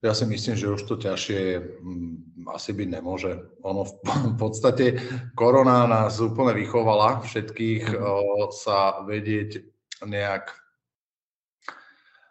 ja 0.00 0.16
si 0.16 0.24
myslím, 0.24 0.56
že 0.56 0.72
už 0.72 0.88
to 0.88 0.96
ťažšie 0.96 1.60
mm, 1.60 2.48
asi 2.56 2.72
byť 2.72 2.88
nemôže. 2.88 3.36
Ono 3.60 3.84
v, 3.84 3.92
podstate 4.40 4.96
korona 5.36 5.84
nás 5.84 6.16
úplne 6.24 6.56
vychovala 6.56 7.20
všetkých 7.20 7.84
mhm. 7.92 8.48
sa 8.52 9.04
vedieť 9.04 9.60
nejak 10.00 10.56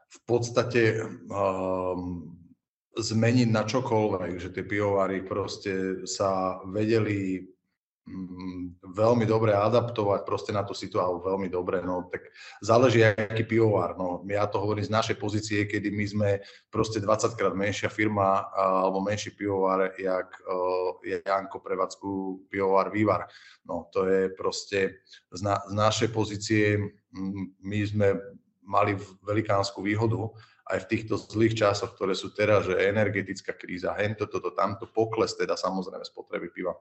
v 0.10 0.20
podstate 0.26 1.06
um, 1.30 2.34
zmeniť 2.98 3.50
na 3.54 3.62
čokoľvek, 3.66 4.42
že 4.42 4.50
tie 4.50 4.66
pivovary 4.66 5.22
proste 5.22 6.06
sa 6.10 6.62
vedeli 6.66 7.46
veľmi 8.82 9.26
dobre 9.30 9.54
adaptovať 9.54 10.26
proste 10.26 10.52
na 10.52 10.66
tú 10.66 10.74
situáciu, 10.74 11.22
veľmi 11.22 11.48
dobre, 11.48 11.82
no 11.86 12.10
tak 12.10 12.34
záleží, 12.60 13.06
aký 13.06 13.46
pivovar, 13.46 13.94
no 13.94 14.26
ja 14.26 14.50
to 14.50 14.58
hovorím 14.58 14.86
z 14.86 14.94
našej 14.94 15.18
pozície, 15.22 15.70
kedy 15.70 15.94
my 15.94 16.06
sme 16.06 16.30
proste 16.74 16.98
20 17.00 17.38
krát 17.38 17.54
menšia 17.54 17.90
firma 17.90 18.50
alebo 18.54 19.04
menší 19.06 19.38
pivovar, 19.38 19.94
jak 19.96 20.30
je 21.06 21.22
Janko 21.22 21.62
prevádzku 21.62 22.10
pivovar 22.50 22.90
Vývar. 22.90 23.30
No 23.66 23.88
to 23.94 24.10
je 24.10 24.34
proste 24.34 25.06
z, 25.30 25.42
na, 25.46 25.62
z 25.70 25.74
našej 25.78 26.10
pozície, 26.10 26.82
my 27.62 27.80
sme 27.86 28.18
mali 28.66 28.98
velikánsku 29.26 29.82
výhodu, 29.82 30.30
aj 30.70 30.86
v 30.86 30.90
týchto 30.94 31.18
zlých 31.18 31.58
časoch, 31.66 31.98
ktoré 31.98 32.14
sú 32.14 32.30
teraz, 32.30 32.70
že 32.70 32.78
energetická 32.78 33.58
kríza, 33.58 33.98
hento, 33.98 34.30
toto, 34.30 34.54
tamto, 34.54 34.86
pokles 34.86 35.34
teda 35.34 35.58
samozrejme 35.58 36.06
spotreby 36.06 36.54
piva 36.54 36.78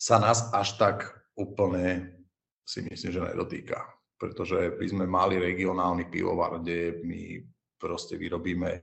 sa 0.00 0.16
nás 0.16 0.48
až 0.56 0.80
tak 0.80 1.12
úplne 1.36 2.16
si 2.64 2.80
myslím, 2.80 3.12
že 3.12 3.20
nedotýka. 3.20 3.84
Pretože 4.16 4.72
by 4.80 4.86
sme 4.88 5.04
mali 5.04 5.36
regionálny 5.36 6.08
pivovar, 6.08 6.56
kde 6.56 7.04
my 7.04 7.44
proste 7.76 8.16
vyrobíme 8.16 8.80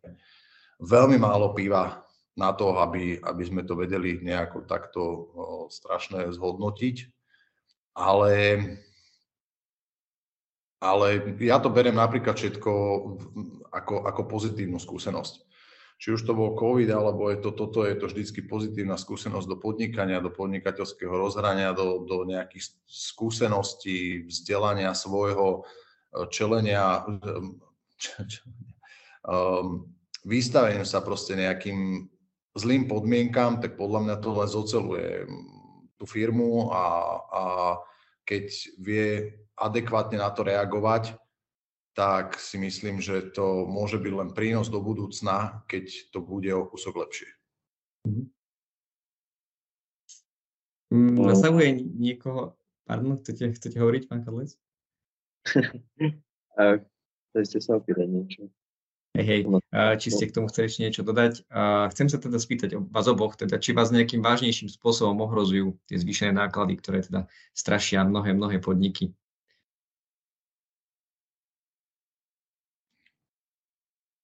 veľmi 0.77 1.17
málo 1.17 1.57
piva 1.57 2.05
na 2.37 2.53
to, 2.53 2.77
aby, 2.77 3.17
aby 3.17 3.43
sme 3.45 3.65
to 3.65 3.73
vedeli 3.73 4.21
nejako 4.21 4.69
takto 4.69 5.01
strašné 5.73 6.29
zhodnotiť. 6.37 7.09
Ale, 7.97 8.33
ale 10.77 11.07
ja 11.41 11.57
to 11.57 11.73
beriem 11.73 11.97
napríklad 11.97 12.37
všetko 12.37 12.73
ako, 13.73 14.05
ako 14.05 14.21
pozitívnu 14.29 14.77
skúsenosť 14.77 15.47
či 15.97 16.13
už 16.13 16.29
to 16.29 16.37
bol 16.37 16.53
COVID, 16.53 16.93
alebo 16.93 17.33
je 17.33 17.41
to, 17.41 17.49
toto 17.57 17.81
je 17.81 17.97
to 17.97 18.05
vždycky 18.05 18.45
pozitívna 18.45 19.01
skúsenosť 19.01 19.49
do 19.49 19.57
podnikania, 19.57 20.21
do 20.21 20.29
podnikateľského 20.29 21.09
rozhrania, 21.09 21.73
do, 21.73 22.05
do 22.05 22.21
nejakých 22.21 22.77
skúseností, 22.85 24.29
vzdelania 24.29 24.93
svojho, 24.93 25.65
e, 26.13 26.29
čelenia, 26.29 27.01
um, 29.25 29.89
vystavenie 30.21 30.85
sa 30.85 31.01
proste 31.01 31.33
nejakým 31.33 32.05
zlým 32.53 32.85
podmienkam, 32.85 33.57
tak 33.57 33.73
podľa 33.73 33.99
mňa 34.05 34.15
to 34.21 34.29
len 34.37 34.49
zoceluje 34.49 35.09
tú 35.97 36.05
firmu 36.05 36.69
a, 36.69 36.85
a 37.25 37.43
keď 38.21 38.45
vie 38.77 39.33
adekvátne 39.57 40.21
na 40.21 40.29
to 40.29 40.45
reagovať, 40.45 41.17
tak 41.97 42.37
si 42.37 42.61
myslím, 42.61 43.01
že 43.01 43.25
to 43.33 43.65
môže 43.65 43.97
byť 43.97 44.13
len 44.13 44.29
prínos 44.37 44.69
do 44.69 44.77
budúcna, 44.77 45.65
keď 45.65 46.13
to 46.13 46.21
bude 46.21 46.45
o 46.53 46.69
kúsok 46.69 47.01
lepšie. 47.01 47.29
Mm, 50.93 51.17
nasahuje 51.17 51.81
niekoho... 51.97 52.53
Pardon, 52.85 53.17
chcete, 53.17 53.49
chcete 53.57 53.75
hovoriť, 53.81 54.07
pán 54.07 54.21
Kadlec? 54.23 54.53
Chcete 57.35 57.59
sa 57.59 57.77
opýtať 57.77 58.07
niečo? 58.07 58.41
Hej, 59.17 59.25
hej, 59.25 59.41
či 59.97 60.09
ste 60.13 60.29
k 60.29 60.35
tomu 60.37 60.49
chceli 60.49 60.69
ešte 60.69 60.81
niečo 60.85 61.01
dodať. 61.01 61.45
Chcem 61.93 62.07
sa 62.09 62.17
teda 62.21 62.37
spýtať 62.37 62.77
o 62.77 62.85
vás 62.85 63.09
oboch, 63.09 63.33
teda, 63.33 63.57
či 63.57 63.73
vás 63.73 63.89
nejakým 63.89 64.21
vážnejším 64.21 64.69
spôsobom 64.69 65.17
ohrozujú 65.25 65.73
tie 65.89 65.97
zvýšené 65.97 66.37
náklady, 66.37 66.77
ktoré 66.77 67.01
teda 67.01 67.25
strašia 67.57 68.05
mnohé, 68.05 68.37
mnohé 68.37 68.61
podniky. 68.61 69.17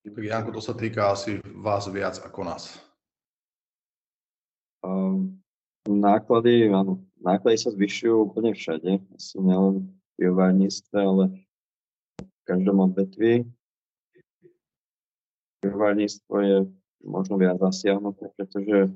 Tak 0.04 0.20
Janko, 0.20 0.52
to 0.52 0.60
sa 0.60 0.76
týka 0.76 1.16
asi 1.16 1.40
vás 1.64 1.88
viac 1.88 2.20
ako 2.20 2.44
nás. 2.44 2.76
Um, 4.84 5.40
náklady, 5.88 6.68
áno, 6.68 7.00
náklady 7.24 7.56
sa 7.56 7.72
zvyšujú 7.72 8.28
úplne 8.28 8.52
všade, 8.52 9.00
asi 9.00 9.36
nielen 9.40 9.88
v 9.88 9.88
pivovárnictve, 10.20 10.98
ale 11.00 11.24
v 12.20 12.42
každom 12.44 12.84
odvetví. 12.84 13.48
Pivovárnictvo 15.64 16.36
je 16.44 16.58
možno 17.08 17.40
viac 17.40 17.64
zasiahnuté, 17.64 18.28
pretože 18.36 18.92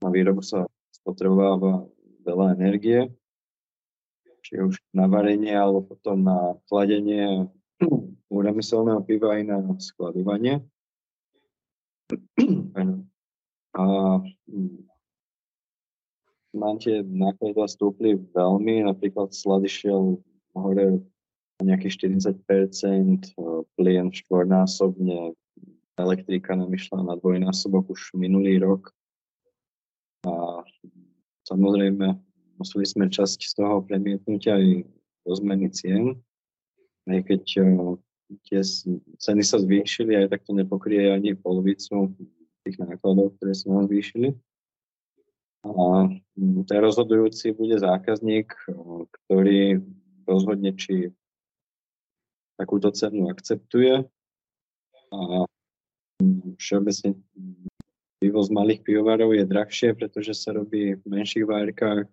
na 0.00 0.08
výrobu 0.08 0.40
sa 0.40 0.64
spotrebováva 0.88 1.84
veľa 2.24 2.56
energie, 2.56 3.12
či 4.40 4.56
už 4.56 4.80
na 4.96 5.04
varenie, 5.04 5.52
alebo 5.52 5.84
potom 5.84 6.24
na 6.24 6.56
chladenie 6.64 7.44
u 8.30 8.36
remyselného 8.40 9.00
piva 9.04 9.36
aj 9.36 9.42
na 9.44 9.58
skladovanie. 9.80 10.64
A 13.76 13.84
mám 16.56 16.76
tie 16.80 17.04
náklady 17.04 17.60
stúpli 17.68 18.16
veľmi, 18.32 18.88
napríklad 18.88 19.36
slady 19.36 19.68
šiel 19.68 20.20
hore 20.56 21.04
nejakých 21.60 22.12
40%, 22.12 23.32
plien 23.76 24.12
štvornásobne, 24.12 25.32
elektrika 25.96 26.52
nám 26.52 26.72
išla 26.72 27.00
na 27.04 27.16
dvojnásobok 27.16 27.92
už 27.92 28.12
minulý 28.16 28.60
rok. 28.60 28.92
A 30.28 30.60
samozrejme, 31.48 32.12
museli 32.60 32.84
sme 32.84 33.08
časť 33.08 33.40
z 33.40 33.52
toho 33.56 33.80
premietnúť 33.84 34.42
aj 34.52 34.64
do 35.24 35.32
zmeny 35.32 35.72
cien 35.72 36.20
aj 37.06 37.20
keď 37.26 37.42
eh, 37.62 37.96
tie 38.50 38.60
ceny 39.22 39.42
sa 39.46 39.58
zvýšili, 39.62 40.18
aj 40.18 40.26
tak 40.34 40.40
to 40.46 40.52
nepokrie 40.52 41.14
ani 41.14 41.38
polovicu 41.38 42.10
tých 42.66 42.76
nákladov, 42.82 43.38
ktoré 43.38 43.54
sa 43.54 43.70
nám 43.70 43.86
zvýšili. 43.86 44.34
A 45.66 46.10
ten 46.38 46.78
rozhodujúci 46.78 47.54
bude 47.54 47.78
zákazník, 47.78 48.54
ktorý 49.10 49.82
rozhodne, 50.26 50.74
či 50.74 51.10
takúto 52.58 52.90
cenu 52.94 53.30
akceptuje. 53.30 54.06
A 55.10 55.18
všeobecne 56.58 57.18
vývoz 58.22 58.48
malých 58.50 58.82
pivovarov 58.82 59.34
je 59.34 59.44
drahšie, 59.46 59.94
pretože 59.94 60.34
sa 60.34 60.54
robí 60.54 60.94
v 60.98 61.04
menších 61.06 61.46
várkach. 61.46 62.06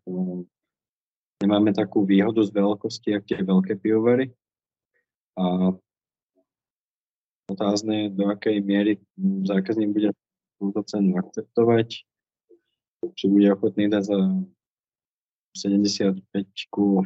Nemáme 1.41 1.73
takú 1.73 2.05
výhodu 2.05 2.41
z 2.41 2.51
veľkosti, 2.53 3.09
ako 3.17 3.25
tie 3.25 3.39
veľké 3.41 3.73
pivovary. 3.81 4.33
A 5.33 5.73
otázne, 7.49 8.09
do 8.13 8.29
akej 8.29 8.61
miery 8.61 9.01
zákazník 9.45 9.89
bude 9.93 10.09
túto 10.61 10.79
cenu 10.85 11.17
akceptovať, 11.19 12.05
či 13.13 13.25
bude 13.27 13.47
ochotný 13.51 13.91
dať 13.91 14.03
za 14.07 14.19
75 15.53 16.23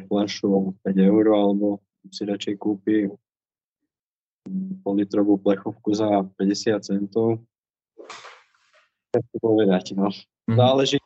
flašu 0.08 0.78
5 0.84 1.08
eur, 1.10 1.24
alebo 1.34 1.82
si 2.08 2.24
radšej 2.24 2.54
kúpi 2.56 3.12
politrovú 4.80 5.36
plechovku 5.36 5.92
za 5.92 6.24
50 6.40 6.80
centov. 6.80 7.44
Tak 9.12 9.24
to 9.32 9.36
povedať, 9.40 9.92
no. 9.96 10.08
Mm. 10.48 10.56
Záleží, 10.56 10.98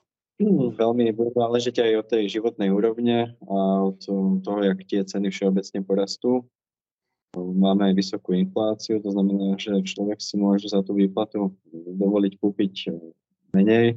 veľmi 0.74 1.10
bude 1.14 1.34
záležiť 1.34 1.76
aj 1.82 1.92
od 1.98 2.06
tej 2.06 2.24
životnej 2.38 2.70
úrovne 2.70 3.34
a 3.46 3.58
od 3.90 3.98
toho, 4.42 4.60
jak 4.62 4.78
tie 4.86 5.02
ceny 5.02 5.30
všeobecne 5.30 5.82
porastú. 5.82 6.46
Máme 7.32 7.88
aj 7.88 7.94
vysokú 7.96 8.36
infláciu, 8.36 9.00
to 9.00 9.08
znamená, 9.08 9.56
že 9.56 9.72
človek 9.80 10.20
si 10.20 10.36
môže 10.36 10.68
za 10.68 10.84
tú 10.84 10.92
výplatu 10.92 11.56
dovoliť 11.72 12.32
kúpiť 12.36 12.92
menej. 13.56 13.96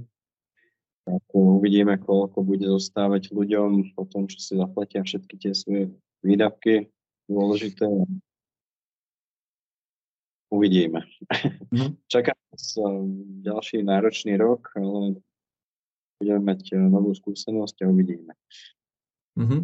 Tak 1.04 1.22
uvidíme, 1.36 2.00
koľko 2.00 2.42
bude 2.42 2.66
zostávať 2.66 3.36
ľuďom 3.36 3.94
po 3.94 4.08
tom, 4.08 4.26
čo 4.26 4.40
si 4.40 4.56
zaplatia 4.56 5.04
všetky 5.04 5.36
tie 5.38 5.52
svoje 5.52 5.92
výdavky 6.26 6.90
dôležité 7.30 7.86
uvidíme. 10.50 11.04
Mm-hmm. 11.74 11.92
Čaká 12.14 12.34
nás 12.34 12.64
eh, 12.78 12.84
ďalší 13.46 13.84
náročný 13.84 14.38
rok, 14.38 14.72
ale 14.78 15.20
budeme 16.22 16.42
mať 16.42 16.80
novú 16.88 17.12
skúsenosť 17.12 17.84
a 17.84 17.92
uvidíme. 17.92 18.34
Mm-hmm. 19.36 19.62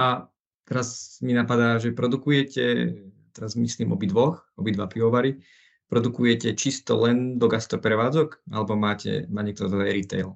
A 0.00 0.28
teraz 0.66 1.18
mi 1.22 1.32
napadá, 1.32 1.78
že 1.78 1.94
produkujete, 1.94 2.92
teraz 3.30 3.54
myslím 3.54 3.94
obidvoch, 3.94 4.42
obidva 4.58 4.90
pivovary, 4.90 5.38
produkujete 5.86 6.52
čisto 6.58 6.98
len 6.98 7.38
do 7.38 7.46
gastroprevádzok, 7.46 8.50
alebo 8.50 8.74
máte, 8.74 9.30
má 9.30 9.46
niekto 9.46 9.70
to 9.70 9.78
aj 9.78 9.94
retail? 9.94 10.28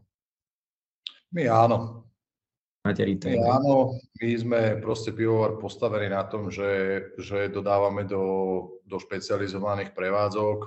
My 1.35 1.51
áno. 1.51 2.07
Máte 2.81 3.05
retail? 3.05 3.37
My 3.37 3.61
áno, 3.61 3.99
my 4.23 4.29
sme 4.39 4.61
proste 4.81 5.13
pivovar 5.13 5.59
postavení 5.59 6.09
na 6.09 6.25
tom, 6.25 6.49
že, 6.49 7.03
že 7.19 7.51
dodávame 7.51 8.07
do, 8.07 8.25
do 8.87 8.97
špecializovaných 8.97 9.93
prevádzok 9.93 10.59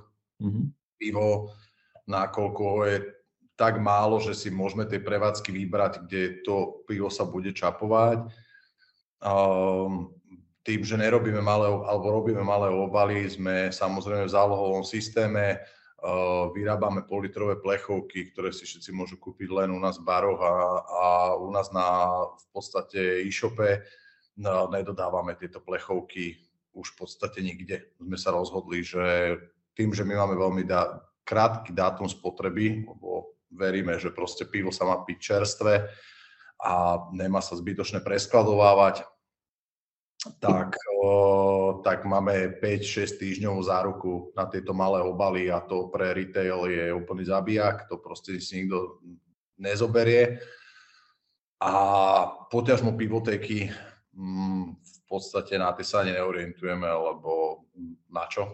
mm-hmm. 0.44 0.66
pivo, 1.00 1.56
nakoľko 2.06 2.66
je 2.92 2.98
tak 3.56 3.80
málo, 3.80 4.20
že 4.20 4.34
si 4.34 4.50
môžeme 4.50 4.84
tie 4.90 5.00
prevádzky 5.00 5.54
vybrať, 5.54 6.06
kde 6.06 6.42
to 6.44 6.84
pivo 6.90 7.08
sa 7.08 7.24
bude 7.24 7.54
čapovať. 7.54 8.28
Um, 9.24 10.12
tým, 10.64 10.84
že 10.84 10.96
nerobíme 10.96 11.44
malé, 11.44 11.68
alebo 11.68 12.24
robíme 12.24 12.44
malé 12.44 12.72
obaly, 12.72 13.28
sme 13.28 13.72
samozrejme 13.72 14.28
v 14.28 14.36
zálohovom 14.36 14.84
systéme, 14.88 15.60
vyrábame 16.52 17.08
politrové 17.08 17.56
plechovky, 17.64 18.32
ktoré 18.32 18.52
si 18.52 18.68
všetci 18.68 18.92
môžu 18.92 19.16
kúpiť 19.16 19.48
len 19.48 19.72
u 19.72 19.80
nás 19.80 19.96
v 19.96 20.08
baroch 20.08 20.40
a, 20.44 20.54
a 20.84 21.08
u 21.40 21.48
nás 21.48 21.72
na 21.72 22.12
v 22.36 22.46
podstate 22.52 23.24
e-shope 23.24 23.80
no, 24.36 24.68
nedodávame 24.68 25.40
tieto 25.40 25.64
plechovky 25.64 26.44
už 26.76 26.96
v 26.96 27.08
podstate 27.08 27.40
nikde. 27.40 27.88
Sme 28.04 28.20
sa 28.20 28.36
rozhodli, 28.36 28.84
že 28.84 29.38
tým, 29.80 29.96
že 29.96 30.04
my 30.04 30.20
máme 30.20 30.36
veľmi 30.36 30.64
dá, 30.68 31.00
krátky 31.24 31.72
dátum 31.72 32.12
spotreby, 32.12 32.84
lebo 32.84 33.40
veríme, 33.48 33.96
že 33.96 34.12
proste 34.12 34.44
pivo 34.44 34.76
sa 34.76 34.84
má 34.84 35.08
piť 35.08 35.18
čerstvé 35.40 35.88
a 36.60 37.00
nemá 37.16 37.40
sa 37.40 37.56
zbytočne 37.56 38.04
preskladovávať, 38.04 39.08
tak, 40.40 40.76
o, 41.04 41.82
tak 41.84 42.08
máme 42.08 42.56
5-6 42.64 43.20
týždňovú 43.20 43.60
záruku 43.64 44.12
na 44.36 44.48
tieto 44.48 44.72
malé 44.72 45.04
obaly 45.04 45.52
a 45.52 45.60
to 45.60 45.92
pre 45.92 46.16
retail 46.16 46.68
je 46.72 46.96
úplný 46.96 47.28
zabijak, 47.28 47.92
to 47.92 48.00
proste 48.00 48.40
si 48.40 48.64
nikto 48.64 49.04
nezoberie. 49.60 50.40
A 51.60 51.72
poťažmo 52.48 52.96
pivotéky 52.96 53.72
mm, 54.16 54.80
v 54.80 55.00
podstate 55.08 55.60
na 55.60 55.76
tie 55.76 55.84
sa 55.84 56.04
neorientujeme, 56.08 56.88
lebo 56.88 57.64
na 58.08 58.28
čo? 58.32 58.48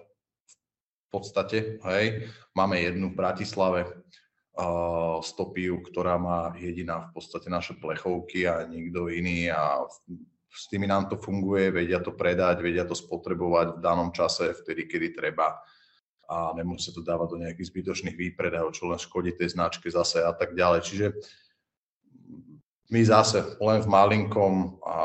V 1.09 1.17
podstate, 1.17 1.81
hej, 1.89 2.29
máme 2.53 2.77
jednu 2.77 3.09
v 3.13 3.17
Bratislave, 3.17 3.81
uh, 4.59 5.17
stopiu, 5.25 5.81
ktorá 5.81 6.21
má 6.21 6.53
jediná 6.53 7.09
v 7.09 7.17
podstate 7.17 7.49
naše 7.49 7.73
plechovky 7.81 8.45
a 8.45 8.61
nikto 8.65 9.09
iný 9.09 9.49
a 9.49 9.81
s 10.49 10.65
tými 10.67 10.89
nám 10.89 11.09
to 11.09 11.15
funguje, 11.17 11.69
vedia 11.69 12.01
to 12.01 12.17
predať, 12.17 12.65
vedia 12.65 12.83
to 12.83 12.97
spotrebovať 12.97 13.77
v 13.77 13.83
danom 13.85 14.09
čase, 14.09 14.53
vtedy, 14.53 14.89
kedy 14.89 15.13
treba 15.13 15.61
a 16.29 16.53
nemusí 16.53 16.93
to 16.93 17.01
dávať 17.01 17.27
do 17.33 17.37
nejakých 17.41 17.69
zbytočných 17.73 18.13
výpredajov, 18.13 18.69
čo 18.77 18.85
len 18.85 19.01
škodí 19.01 19.33
tej 19.33 19.57
značke 19.57 19.89
zase 19.89 20.21
a 20.21 20.29
tak 20.29 20.53
ďalej. 20.53 20.85
Čiže 20.85 21.07
my 22.93 23.01
zase 23.01 23.57
len 23.57 23.81
v 23.81 23.87
malinkom 23.89 24.77
a 24.85 24.97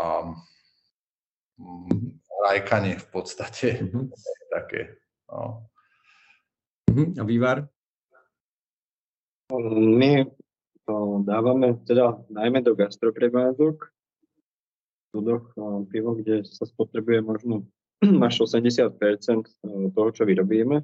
mm, 1.56 2.20
rajkanie 2.44 3.00
v 3.00 3.06
podstate 3.08 3.68
mm-hmm. 3.88 4.04
také. 4.60 5.00
No. 5.32 5.64
Mm-hmm. 6.92 7.08
A 7.16 7.22
vývar? 7.24 7.58
My 9.72 10.28
to 10.84 11.24
dávame 11.24 11.80
teda 11.88 12.20
najmä 12.28 12.60
do 12.60 12.76
gastroprevádzok, 12.76 13.93
súdoch 15.14 15.54
pivo, 15.94 16.18
kde 16.18 16.42
sa 16.42 16.66
spotrebuje 16.66 17.22
možno 17.22 17.54
až 18.26 18.50
80% 18.50 18.98
toho, 19.94 20.08
čo 20.10 20.26
vyrobíme. 20.26 20.82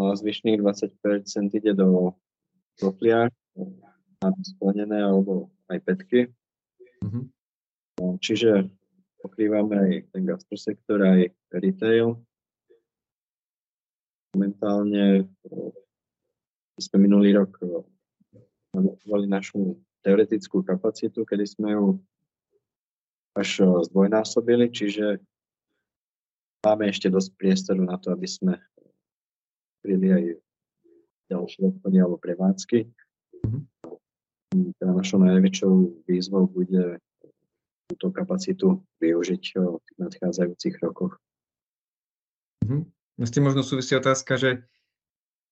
A 0.00 0.16
zvyšných 0.16 0.60
20 0.64 0.96
ide 1.52 1.72
do 1.76 2.16
profliár, 2.80 3.28
na 4.20 4.32
sklenené 4.44 5.04
alebo 5.04 5.52
aj 5.68 5.78
petky. 5.84 6.20
Mm-hmm. 7.04 7.24
Čiže 8.20 8.68
pokrývame 9.20 9.76
aj 9.76 9.92
ten 10.12 10.22
gastrosektor, 10.24 11.00
aj 11.00 11.32
retail. 11.52 12.20
Momentálne 14.36 15.24
sme 16.76 16.96
minulý 17.00 17.40
rok 17.40 17.56
mali 19.08 19.24
našu 19.24 19.80
teoretickú 20.04 20.60
kapacitu, 20.60 21.24
kedy 21.24 21.44
sme 21.48 21.72
ju 21.72 21.84
až 23.36 23.62
eh, 23.62 23.68
zdvojnásobili, 23.92 24.72
čiže 24.72 25.20
máme 26.64 26.88
ešte 26.88 27.12
dosť 27.12 27.30
priestoru 27.36 27.84
na 27.84 28.00
to, 28.00 28.10
aby 28.10 28.26
sme 28.26 28.54
kryli 29.84 30.08
aj 30.10 30.24
ďalšie 31.30 31.62
obchody 31.70 31.96
alebo 32.00 32.16
prevádzky. 32.18 32.78
Mm-hmm. 33.46 33.62
Teda 34.80 34.92
našou 34.96 35.20
najväčšou 35.22 35.72
výzvou 36.08 36.48
bude 36.48 36.98
túto 37.86 38.10
kapacitu 38.10 38.82
využiť 38.98 39.42
eh, 39.54 39.60
v 39.60 39.78
tých 39.84 39.98
nadchádzajúcich 40.00 40.74
rokoch. 40.82 41.20
Mm-hmm. 42.64 42.82
S 43.16 43.32
tým 43.32 43.44
možno 43.48 43.64
súvisí 43.64 43.96
otázka, 43.96 44.36
že 44.36 44.50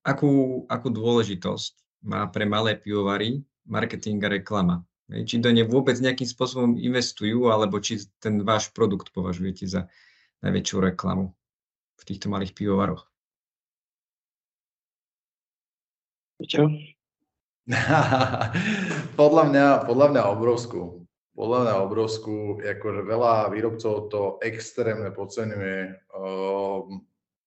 akú, 0.05 0.65
akú 0.69 0.93
dôležitosť 0.93 2.05
má 2.05 2.29
pre 2.29 2.45
malé 2.45 2.77
pivovary 2.77 3.41
marketing 3.65 4.21
a 4.21 4.29
reklama? 4.29 4.85
Či 5.05 5.37
do 5.37 5.53
ne 5.53 5.69
vôbec 5.69 6.01
nejakým 6.01 6.25
spôsobom 6.25 6.81
investujú, 6.81 7.53
alebo 7.53 7.77
či 7.77 8.01
ten 8.25 8.41
váš 8.41 8.73
produkt 8.73 9.13
považujete 9.13 9.69
za 9.69 9.93
najväčšiu 10.41 10.77
reklamu 10.81 11.37
v 12.01 12.03
týchto 12.09 12.33
malých 12.33 12.57
pivovaroch? 12.57 13.05
Čo? 16.45 16.73
podľa, 19.21 19.45
mňa, 19.49 19.67
podľa 19.89 20.07
mňa 20.13 20.23
obrovskú. 20.33 21.05
Podľa 21.35 21.59
mňa 21.67 21.75
obrovskú, 21.83 22.37
akože 22.63 23.03
veľa 23.05 23.51
výrobcov 23.51 24.09
to 24.09 24.23
extrémne 24.41 25.11
podceňuje. 25.11 26.11
Uh, 26.15 26.87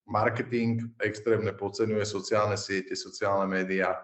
marketing 0.07 0.91
extrémne 0.99 1.51
podceňuje 1.55 2.03
sociálne 2.03 2.57
siete, 2.59 2.95
sociálne 2.99 3.47
médiá. 3.47 3.95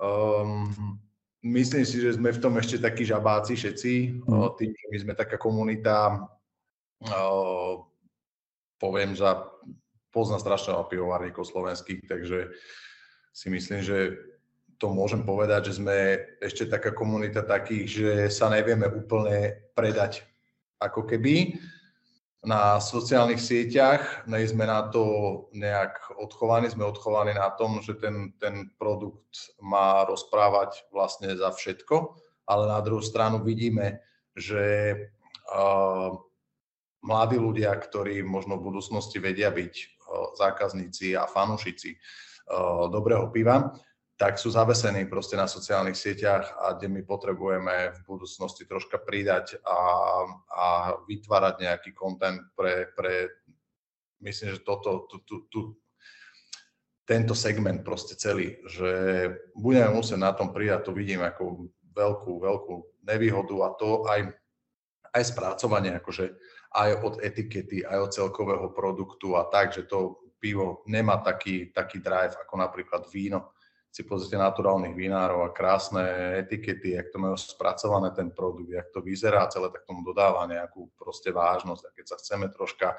Um, 0.00 0.98
Myslím 1.44 1.84
si, 1.84 2.00
že 2.00 2.16
sme 2.16 2.32
v 2.32 2.40
tom 2.40 2.56
ešte 2.56 2.80
takí 2.80 3.04
žabáci 3.04 3.52
všetci, 3.52 4.24
mm. 4.24 4.56
tým, 4.56 4.72
že 4.72 4.86
my 4.88 4.98
sme 5.04 5.12
taká 5.12 5.36
komunita, 5.36 6.24
poviem 8.80 9.12
za, 9.12 9.44
pozná 10.08 10.40
strašne 10.40 10.72
pivovarníkov 10.88 11.44
slovenských, 11.44 12.08
takže 12.08 12.48
si 13.36 13.46
myslím, 13.52 13.84
že 13.84 14.16
to 14.80 14.88
môžem 14.88 15.20
povedať, 15.20 15.68
že 15.68 15.84
sme 15.84 15.96
ešte 16.40 16.64
taká 16.64 16.96
komunita 16.96 17.44
takých, 17.44 17.86
že 17.86 18.10
sa 18.32 18.48
nevieme 18.48 18.88
úplne 18.88 19.68
predať 19.76 20.24
ako 20.80 21.04
keby 21.04 21.60
na 22.44 22.80
sociálnych 22.80 23.40
sieťach, 23.40 24.28
nej 24.28 24.44
sme 24.48 24.68
na 24.68 24.88
to 24.88 25.04
nejak 25.56 26.16
odchovaní, 26.20 26.68
sme 26.68 26.84
odchovaní 26.84 27.32
na 27.32 27.50
tom, 27.56 27.80
že 27.80 27.96
ten, 27.96 28.36
ten 28.36 28.68
produkt 28.76 29.56
má 29.64 30.04
rozprávať 30.04 30.84
vlastne 30.92 31.32
za 31.34 31.50
všetko, 31.50 32.16
ale 32.44 32.68
na 32.68 32.80
druhú 32.84 33.00
stranu 33.00 33.40
vidíme, 33.40 34.04
že 34.36 34.94
uh, 35.48 36.12
mladí 37.00 37.40
ľudia, 37.40 37.72
ktorí 37.72 38.20
možno 38.20 38.60
v 38.60 38.72
budúcnosti 38.72 39.16
vedia 39.18 39.48
byť 39.48 39.74
uh, 39.74 40.36
zákazníci 40.36 41.16
a 41.16 41.24
fanúšici 41.24 41.96
dobrého 42.92 43.32
piva, 43.32 43.72
tak 44.14 44.38
sú 44.38 44.54
zavesení 44.54 45.10
proste 45.10 45.34
na 45.34 45.50
sociálnych 45.50 45.98
sieťach 45.98 46.54
a 46.62 46.78
kde 46.78 46.86
my 46.86 47.02
potrebujeme 47.02 47.90
v 47.98 48.00
budúcnosti 48.06 48.62
troška 48.62 49.02
pridať 49.02 49.58
a, 49.66 49.80
a 50.54 50.66
vytvárať 51.10 51.54
nejaký 51.66 51.90
kontent 51.90 52.38
pre, 52.54 52.94
pre 52.94 53.26
myslím, 54.22 54.54
že 54.54 54.60
toto, 54.62 55.10
tu, 55.10 55.18
tu, 55.26 55.36
tu, 55.50 55.60
tento 57.02 57.34
segment 57.34 57.82
proste 57.82 58.14
celý, 58.14 58.62
že 58.70 58.90
budeme 59.52 59.98
musieť 59.98 60.18
na 60.22 60.30
tom 60.30 60.54
pridať, 60.54 60.88
to 60.88 60.92
vidím 60.94 61.20
ako 61.26 61.68
veľkú, 61.90 62.32
veľkú 62.38 62.74
nevýhodu 63.02 63.56
a 63.66 63.68
to 63.74 64.06
aj, 64.06 64.20
aj 65.10 65.22
spracovanie, 65.26 65.90
akože 65.98 66.38
aj 66.74 66.90
od 67.02 67.14
etikety, 67.22 67.82
aj 67.82 67.98
od 67.98 68.10
celkového 68.14 68.70
produktu 68.70 69.34
a 69.34 69.46
tak, 69.50 69.74
že 69.74 69.86
to 69.86 70.22
pivo 70.42 70.82
nemá 70.84 71.22
taký, 71.22 71.70
taký 71.70 72.02
drive 72.02 72.34
ako 72.36 72.54
napríklad 72.58 73.06
víno. 73.08 73.53
Si 73.94 74.02
pozrite 74.02 74.34
naturálnych 74.34 74.90
vinárov 74.90 75.46
a 75.46 75.54
krásne 75.54 76.02
etikety, 76.42 76.98
jak 76.98 77.14
to 77.14 77.22
majú 77.22 77.38
spracované 77.38 78.10
ten 78.10 78.34
produkt, 78.34 78.66
jak 78.66 78.90
to 78.90 78.98
vyzerá 78.98 79.46
celé, 79.46 79.70
tak 79.70 79.86
tomu 79.86 80.02
dodáva 80.02 80.50
nejakú 80.50 80.90
proste 80.98 81.30
vážnosť. 81.30 81.82
A 81.86 81.94
keď 81.94 82.04
sa 82.10 82.16
chceme 82.18 82.50
troška 82.50 82.98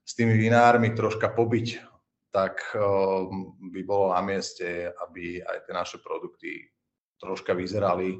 s 0.00 0.16
tými 0.16 0.40
vinármi 0.40 0.96
troška 0.96 1.28
pobiť, 1.28 1.84
tak 2.32 2.72
ehm, 2.72 3.60
by 3.68 3.80
bolo 3.84 4.16
na 4.16 4.24
mieste, 4.24 4.88
aby 5.04 5.44
aj 5.44 5.68
tie 5.68 5.74
naše 5.76 5.98
produkty 6.00 6.72
troška 7.20 7.52
vyzerali 7.52 8.16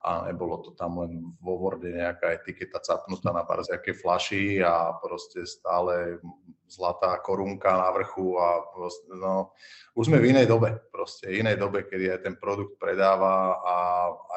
a 0.00 0.32
nebolo 0.32 0.64
to 0.64 0.70
tam 0.72 0.96
len 1.04 1.36
vo 1.44 1.60
Worde 1.60 1.92
nejaká 1.92 2.32
etiketa 2.32 2.80
capnutá 2.80 3.36
na 3.36 3.44
barziakej 3.44 3.94
flaši 4.00 4.44
a 4.64 4.96
proste 4.96 5.44
stále 5.44 6.16
zlatá 6.64 7.20
korunka 7.20 7.68
na 7.68 7.92
vrchu 7.92 8.40
a 8.40 8.64
proste, 8.72 9.12
no, 9.12 9.52
už 9.92 10.08
sme 10.08 10.22
v 10.24 10.32
inej 10.32 10.48
dobe, 10.48 10.72
proste 10.88 11.28
inej 11.28 11.60
dobe, 11.60 11.84
kedy 11.84 12.16
aj 12.16 12.20
ten 12.24 12.34
produkt 12.40 12.80
predáva 12.80 13.60
a 13.60 13.76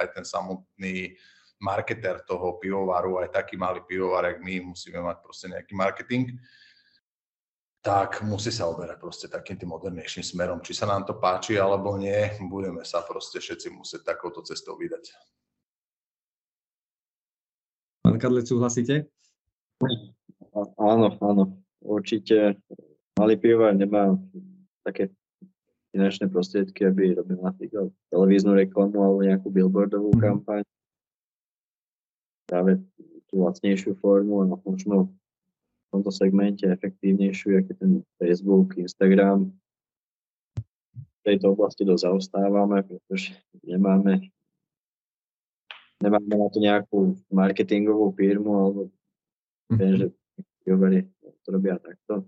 aj 0.04 0.20
ten 0.20 0.26
samotný 0.28 1.16
marketer 1.64 2.20
toho 2.28 2.60
pivovaru, 2.60 3.24
aj 3.24 3.32
taký 3.32 3.56
malý 3.56 3.80
pivovar, 3.88 4.28
jak 4.28 4.44
my, 4.44 4.76
musíme 4.76 5.00
mať 5.00 5.18
proste 5.24 5.48
nejaký 5.48 5.74
marketing 5.80 6.36
tak 7.84 8.24
musí 8.24 8.48
sa 8.48 8.72
oberať 8.72 8.96
proste 8.96 9.28
takým 9.28 9.60
tým 9.60 9.76
modernejším 9.76 10.24
smerom. 10.24 10.64
Či 10.64 10.72
sa 10.72 10.88
nám 10.88 11.04
to 11.04 11.20
páči 11.20 11.60
alebo 11.60 12.00
nie, 12.00 12.32
budeme 12.48 12.88
sa 12.88 13.04
proste 13.04 13.44
všetci 13.44 13.76
musieť 13.76 14.08
takouto 14.08 14.40
cestou 14.40 14.80
vydať. 14.80 15.12
Pán 18.04 18.20
Kadlec, 18.20 18.46
súhlasíte? 18.46 19.08
Áno, 20.78 21.08
áno, 21.24 21.44
určite. 21.82 22.60
Malý 23.18 23.40
pivovar 23.40 23.74
nemá 23.74 24.14
také 24.84 25.10
finančné 25.96 26.28
prostriedky, 26.28 26.86
aby 26.86 27.16
robil 27.16 27.40
napríklad 27.40 27.88
televíznu 28.12 28.58
reklamu 28.58 29.00
alebo 29.00 29.20
nejakú 29.24 29.48
billboardovú 29.48 30.12
mhm. 30.14 30.22
kampaň. 30.22 30.62
Práve 32.46 32.84
tú 33.32 33.42
lacnejšiu 33.42 33.98
formu 33.98 34.44
a 34.44 34.60
možno 34.62 35.10
tomto 35.94 36.10
segmente 36.10 36.66
efektívnejšiu, 36.66 37.62
ako 37.62 37.72
ten 37.78 37.92
Facebook, 38.18 38.74
Instagram. 38.82 39.54
V 40.58 41.22
tejto 41.22 41.54
oblasti 41.54 41.86
dosť 41.86 42.10
zaostávame, 42.10 42.82
pretože 42.82 43.38
nemáme, 43.62 44.34
nemáme 46.04 46.36
na 46.36 46.52
to 46.52 46.60
nejakú 46.60 47.16
marketingovú 47.32 48.12
firmu, 48.20 48.52
alebo 48.52 48.82
viem, 49.72 49.96
že 49.96 50.08
pivovari 50.68 51.08
to 51.44 51.48
robia 51.48 51.80
takto. 51.80 52.28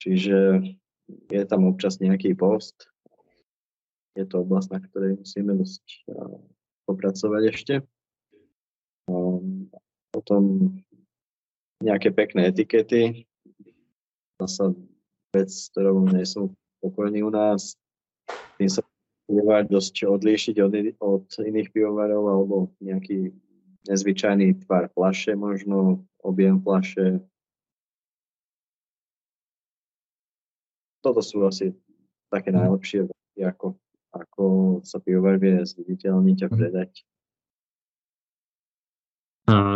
Čiže 0.00 0.64
je 1.28 1.42
tam 1.44 1.68
občas 1.68 2.00
nejaký 2.00 2.32
post. 2.32 2.88
Je 4.16 4.24
to 4.24 4.40
oblasť, 4.40 4.68
na 4.72 4.80
ktorej 4.80 5.20
musíme 5.20 5.52
dosť 5.60 5.84
popracovať 6.88 7.42
ešte. 7.52 7.74
Potom 10.10 10.42
nejaké 11.84 12.10
pekné 12.10 12.48
etikety. 12.48 13.28
Zasa 14.40 14.72
vec, 15.36 15.52
s 15.52 15.68
ktorou 15.72 16.08
nie 16.08 16.24
som 16.24 16.50
spokojný 16.80 17.20
u 17.22 17.30
nás. 17.30 17.76
Tým 18.56 18.72
sa 18.72 18.80
pivovar 19.30 19.62
dosť 19.70 20.10
odlíšiť 20.10 20.56
od, 20.58 20.72
od 20.98 21.24
iných 21.30 21.70
pivovarov 21.70 22.26
alebo 22.26 22.56
nejaký 22.82 23.30
nezvyčajný 23.86 24.66
tvar 24.66 24.90
flaše 24.90 25.38
možno, 25.38 26.02
objem 26.26 26.58
flaše. 26.58 27.22
Toto 31.00 31.22
sú 31.22 31.46
asi 31.46 31.72
také 32.28 32.50
najlepšie 32.50 33.06
veci, 33.06 33.40
ako, 33.46 33.78
ako 34.12 34.44
sa 34.82 34.98
pivovar 34.98 35.38
vie 35.38 35.62
zviditeľniť 35.62 36.38
a 36.44 36.48
predať. 36.50 36.92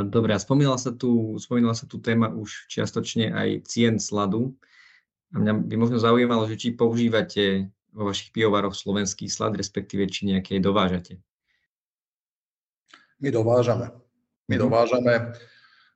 Dobre, 0.05 0.31
a 0.37 0.39
spomínala 0.39 0.79
sa 0.79 0.95
tu, 0.95 1.35
spomínala 1.41 1.75
sa 1.75 1.89
tu 1.91 1.99
téma 1.99 2.31
už 2.31 2.71
čiastočne 2.71 3.35
aj 3.35 3.67
cien 3.67 3.99
sladu. 3.99 4.55
A 5.35 5.43
mňa 5.43 5.67
by 5.67 5.75
možno 5.75 5.99
zaujímalo, 5.99 6.47
že 6.47 6.55
či 6.55 6.79
používate 6.79 7.75
vo 7.95 8.11
vašich 8.11 8.35
pivovaroch 8.35 8.75
slovenský 8.75 9.31
slad, 9.31 9.55
respektíve 9.55 10.11
či 10.11 10.27
nejaké 10.27 10.59
dovážate. 10.59 11.23
My 13.23 13.31
dovážame. 13.31 13.95
My 14.51 14.59
mhm. 14.59 14.63
dovážame. 14.67 15.15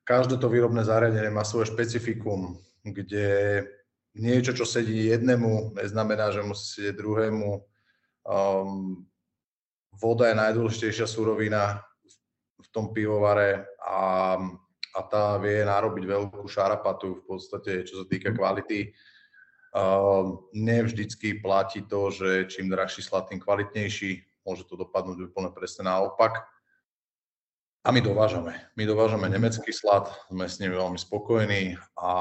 Každé 0.07 0.41
to 0.41 0.49
výrobné 0.49 0.87
zariadenie 0.87 1.29
má 1.29 1.45
svoje 1.45 1.69
špecifikum, 1.69 2.57
kde 2.81 3.61
niečo, 4.17 4.57
čo 4.57 4.65
sedí 4.65 5.13
jednému, 5.13 5.77
neznamená, 5.77 6.33
že 6.33 6.41
musí 6.41 6.81
sedieť 6.81 6.97
druhému. 6.97 7.51
Um, 8.25 9.05
voda 9.93 10.33
je 10.33 10.41
najdôležitejšia 10.41 11.05
surovina, 11.05 11.85
v 12.59 12.69
tom 12.75 12.91
pivovare 12.91 13.69
a, 13.85 14.35
a 14.97 15.01
tá 15.07 15.39
vie 15.39 15.63
narobiť 15.63 16.05
veľkú 16.09 16.43
šarapatu 16.49 17.21
v 17.21 17.23
podstate, 17.29 17.85
čo 17.85 18.03
sa 18.03 18.05
týka 18.09 18.33
mhm. 18.33 18.37
kvality. 18.39 18.79
Uh, 18.89 19.18
nevždycky 20.55 21.41
platí 21.41 21.85
to, 21.85 22.11
že 22.11 22.49
čím 22.49 22.73
drahší 22.73 23.03
slad, 23.03 23.29
tým 23.29 23.41
kvalitnejší. 23.41 24.43
Môže 24.49 24.65
to 24.65 24.81
dopadnúť 24.81 25.29
úplne 25.29 25.53
presne 25.53 25.89
naopak. 25.89 26.41
A 27.85 27.89
my 27.93 28.01
dovážame. 28.01 28.57
My 28.77 28.85
dovážame 28.85 29.29
nemecký 29.29 29.73
slad, 29.73 30.13
sme 30.29 30.49
s 30.49 30.61
ním 30.61 30.77
veľmi 30.77 30.99
spokojní 30.99 31.79
a 31.97 32.13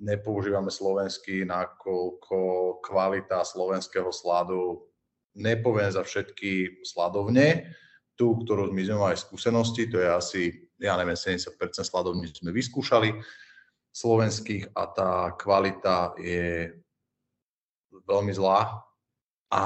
nepoužívame 0.00 0.74
slovenský, 0.74 1.46
nakoľko 1.46 2.38
kvalita 2.82 3.46
slovenského 3.46 4.10
sladu, 4.10 4.90
nepoviem 5.38 5.90
za 5.90 6.02
všetky 6.02 6.82
sladovne, 6.82 7.74
tú, 8.14 8.38
ktorú 8.42 8.70
my 8.70 8.82
sme 8.86 8.98
mali 8.98 9.16
skúsenosti, 9.18 9.90
to 9.90 9.98
je 10.02 10.08
asi, 10.08 10.42
ja 10.78 10.94
neviem, 10.98 11.18
70% 11.18 11.54
sladovní 11.82 12.30
sme 12.30 12.54
vyskúšali 12.54 13.14
slovenských 13.94 14.74
a 14.74 14.82
tá 14.90 15.12
kvalita 15.38 16.18
je 16.18 16.74
veľmi 17.94 18.34
zlá. 18.34 18.82
A 19.54 19.62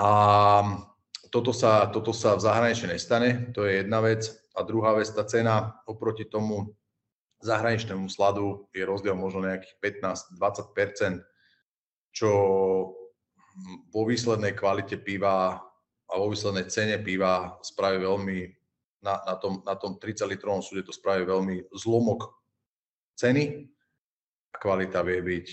toto 1.32 1.56
sa, 1.56 1.88
toto 1.88 2.12
sa 2.12 2.36
v 2.36 2.44
zahraničí 2.44 2.84
nestane, 2.84 3.48
to 3.56 3.64
je 3.64 3.80
jedna 3.80 4.04
vec. 4.04 4.28
A 4.52 4.60
druhá 4.60 4.92
vec, 5.00 5.08
tá 5.08 5.24
cena 5.24 5.80
oproti 5.88 6.28
tomu 6.28 6.76
zahraničnému 7.40 8.10
sladu 8.12 8.68
je 8.74 8.84
rozdiel 8.84 9.16
možno 9.16 9.46
nejakých 9.48 10.04
15-20%, 10.36 11.24
čo 12.12 12.30
vo 13.90 14.02
výslednej 14.04 14.52
kvalite 14.52 15.00
piva 15.00 15.56
a 16.08 16.12
vo 16.18 16.28
výslednej 16.28 16.68
cene 16.68 17.00
piva 17.00 17.56
spraví 17.62 18.02
veľmi, 18.02 18.38
na, 19.06 19.14
na, 19.24 19.34
tom, 19.38 19.62
na 19.62 19.74
tom 19.78 19.96
30 19.96 20.26
litrovom 20.34 20.60
súde 20.60 20.82
to 20.82 20.90
spraví 20.90 21.22
veľmi 21.22 21.70
zlomok 21.70 22.26
ceny 23.14 23.70
kvalita 24.58 25.02
vie 25.06 25.22
byť 25.22 25.46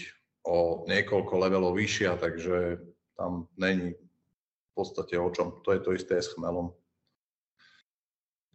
o 0.45 0.85
niekoľko 0.85 1.33
levelov 1.41 1.77
vyššia, 1.77 2.17
takže 2.21 2.81
tam 3.17 3.47
není 3.57 3.93
v 3.95 4.71
podstate 4.75 5.17
o 5.17 5.29
čom. 5.31 5.61
To 5.65 5.69
je 5.73 5.79
to 5.81 5.91
isté 5.95 6.21
s 6.21 6.33
chmelom. 6.35 6.73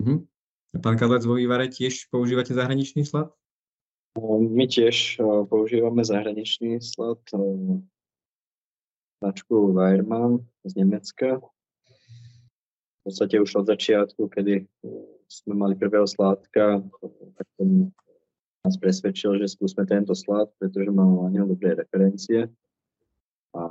Mhm. 0.02 0.26
Pán 0.78 0.94
Kadlec, 0.94 1.26
vo 1.26 1.34
vývare 1.34 1.66
tiež 1.66 2.06
používate 2.14 2.54
zahraničný 2.54 3.02
slad? 3.02 3.34
My 4.54 4.70
tiež 4.70 5.18
používame 5.50 6.06
zahraničný 6.06 6.78
slad 6.78 7.18
značku 9.18 9.74
Weirmann 9.74 10.46
z 10.62 10.72
Nemecka 10.78 11.42
v 13.00 13.02
podstate 13.08 13.40
už 13.40 13.64
od 13.64 13.66
začiatku, 13.66 14.28
kedy 14.28 14.68
sme 15.24 15.54
mali 15.56 15.72
prvého 15.72 16.04
sládka, 16.04 16.84
tak 17.36 17.46
ten 17.56 17.88
nás 18.64 18.76
presvedčil, 18.76 19.40
že 19.40 19.52
skúsme 19.56 19.88
tento 19.88 20.12
slad, 20.12 20.52
pretože 20.60 20.92
mal 20.92 21.28
na 21.28 21.40
ňom 21.40 21.56
dobré 21.56 21.74
referencie. 21.74 22.48
A 23.56 23.62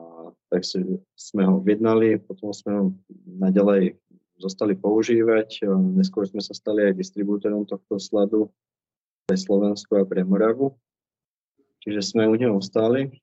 tak 0.50 0.66
si, 0.66 0.82
sme 1.16 1.46
ho 1.46 1.62
objednali, 1.62 2.20
potom 2.20 2.52
sme 2.52 2.72
ho 2.74 2.84
naďalej 3.26 3.96
zostali 4.40 4.74
používať. 4.74 5.68
Neskôr 5.96 6.26
sme 6.26 6.42
sa 6.42 6.56
stali 6.56 6.90
aj 6.90 6.98
distribútorom 6.98 7.68
tohto 7.70 8.02
sladu 8.02 8.50
pre 9.30 9.38
Slovensku 9.38 9.94
a 10.00 10.04
pre 10.08 10.26
Moravu. 10.26 10.74
Čiže 11.86 12.02
sme 12.02 12.28
u 12.28 12.36
neho 12.36 12.58
ostali 12.58 13.14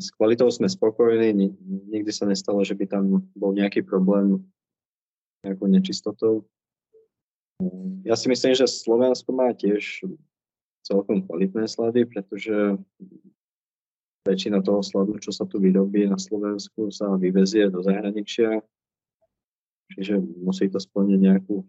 s 0.00 0.08
kvalitou 0.16 0.48
sme 0.48 0.68
spokojní, 0.68 1.52
nikdy 1.92 2.10
sa 2.12 2.24
nestalo, 2.24 2.64
že 2.64 2.72
by 2.72 2.88
tam 2.88 3.28
bol 3.36 3.52
nejaký 3.52 3.84
problém 3.84 4.40
nejakou 5.44 5.68
nečistotou. 5.68 6.44
Ja 8.04 8.16
si 8.16 8.32
myslím, 8.32 8.56
že 8.56 8.64
Slovensko 8.64 9.36
má 9.36 9.52
tiež 9.52 10.08
celkom 10.82 11.22
kvalitné 11.26 11.68
slady, 11.68 12.08
pretože 12.08 12.80
väčšina 14.24 14.60
toho 14.60 14.84
sladu, 14.84 15.16
čo 15.16 15.32
sa 15.32 15.48
tu 15.48 15.56
vyrobí 15.56 16.04
na 16.04 16.20
Slovensku, 16.20 16.92
sa 16.92 17.16
vyvezie 17.16 17.72
do 17.72 17.80
zahraničia. 17.80 18.60
Čiže 19.90 20.22
musí 20.44 20.70
to 20.70 20.78
splniť 20.78 21.18
nejakú 21.18 21.66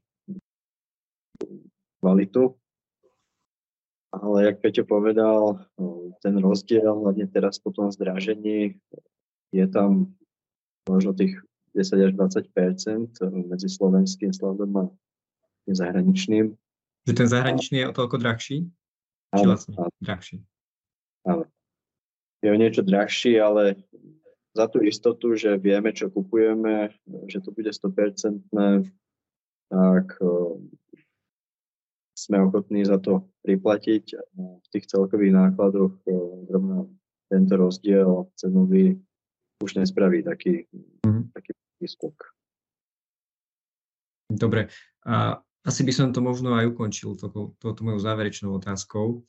kvalitu. 2.04 2.54
Ale 4.12 4.52
jak 4.52 4.60
Peťo 4.60 4.84
povedal, 4.84 5.64
ten 6.20 6.36
rozdiel, 6.36 6.92
hlavne 6.92 7.26
teraz 7.32 7.58
po 7.64 7.72
tom 7.72 7.88
zdražení, 7.88 8.76
je 9.56 9.66
tam 9.72 10.12
možno 10.84 11.16
tých 11.16 11.40
10 11.72 12.12
až 12.12 12.12
20% 12.20 13.16
medzi 13.48 13.68
slovenským 13.72 14.36
sladom 14.36 14.72
a 14.76 14.84
zahraničným. 15.72 16.52
Že 17.08 17.14
ten 17.16 17.28
zahraničný 17.32 17.76
je 17.80 17.88
o 17.88 17.96
toľko 17.96 18.20
drahší? 18.20 18.58
Či 19.32 19.46
vlastne 19.48 19.74
drahší? 20.04 20.38
Áno. 21.24 21.48
Je 22.42 22.50
o 22.50 22.58
niečo 22.58 22.82
drahší, 22.82 23.38
ale 23.38 23.78
za 24.52 24.68
tú 24.68 24.84
istotu, 24.84 25.38
že 25.38 25.56
vieme, 25.62 25.94
čo 25.96 26.12
kupujeme, 26.12 26.92
že 27.30 27.40
to 27.40 27.56
bude 27.56 27.72
100%, 27.72 28.44
tak 29.72 30.08
sme 32.18 32.38
ochotní 32.44 32.84
za 32.84 33.00
to 33.00 33.30
priplatiť. 33.48 34.06
V 34.36 34.68
tých 34.74 34.86
celkových 34.90 35.32
nákladoch 35.32 35.96
zrovna 36.50 36.90
tento 37.32 37.54
rozdiel 37.56 38.28
cenový 38.36 39.00
už 39.64 39.78
nespraví 39.78 40.26
taký, 40.26 40.68
mm-hmm. 41.06 41.32
taký 41.32 41.54
skok. 41.88 42.18
Dobre. 44.28 44.68
A 45.06 45.40
asi 45.62 45.82
by 45.86 45.92
som 45.94 46.08
to 46.10 46.22
možno 46.24 46.58
aj 46.58 46.74
ukončil 46.74 47.18
touto 47.18 47.82
mojou 47.86 48.00
záverečnou 48.02 48.58
otázkou. 48.58 49.22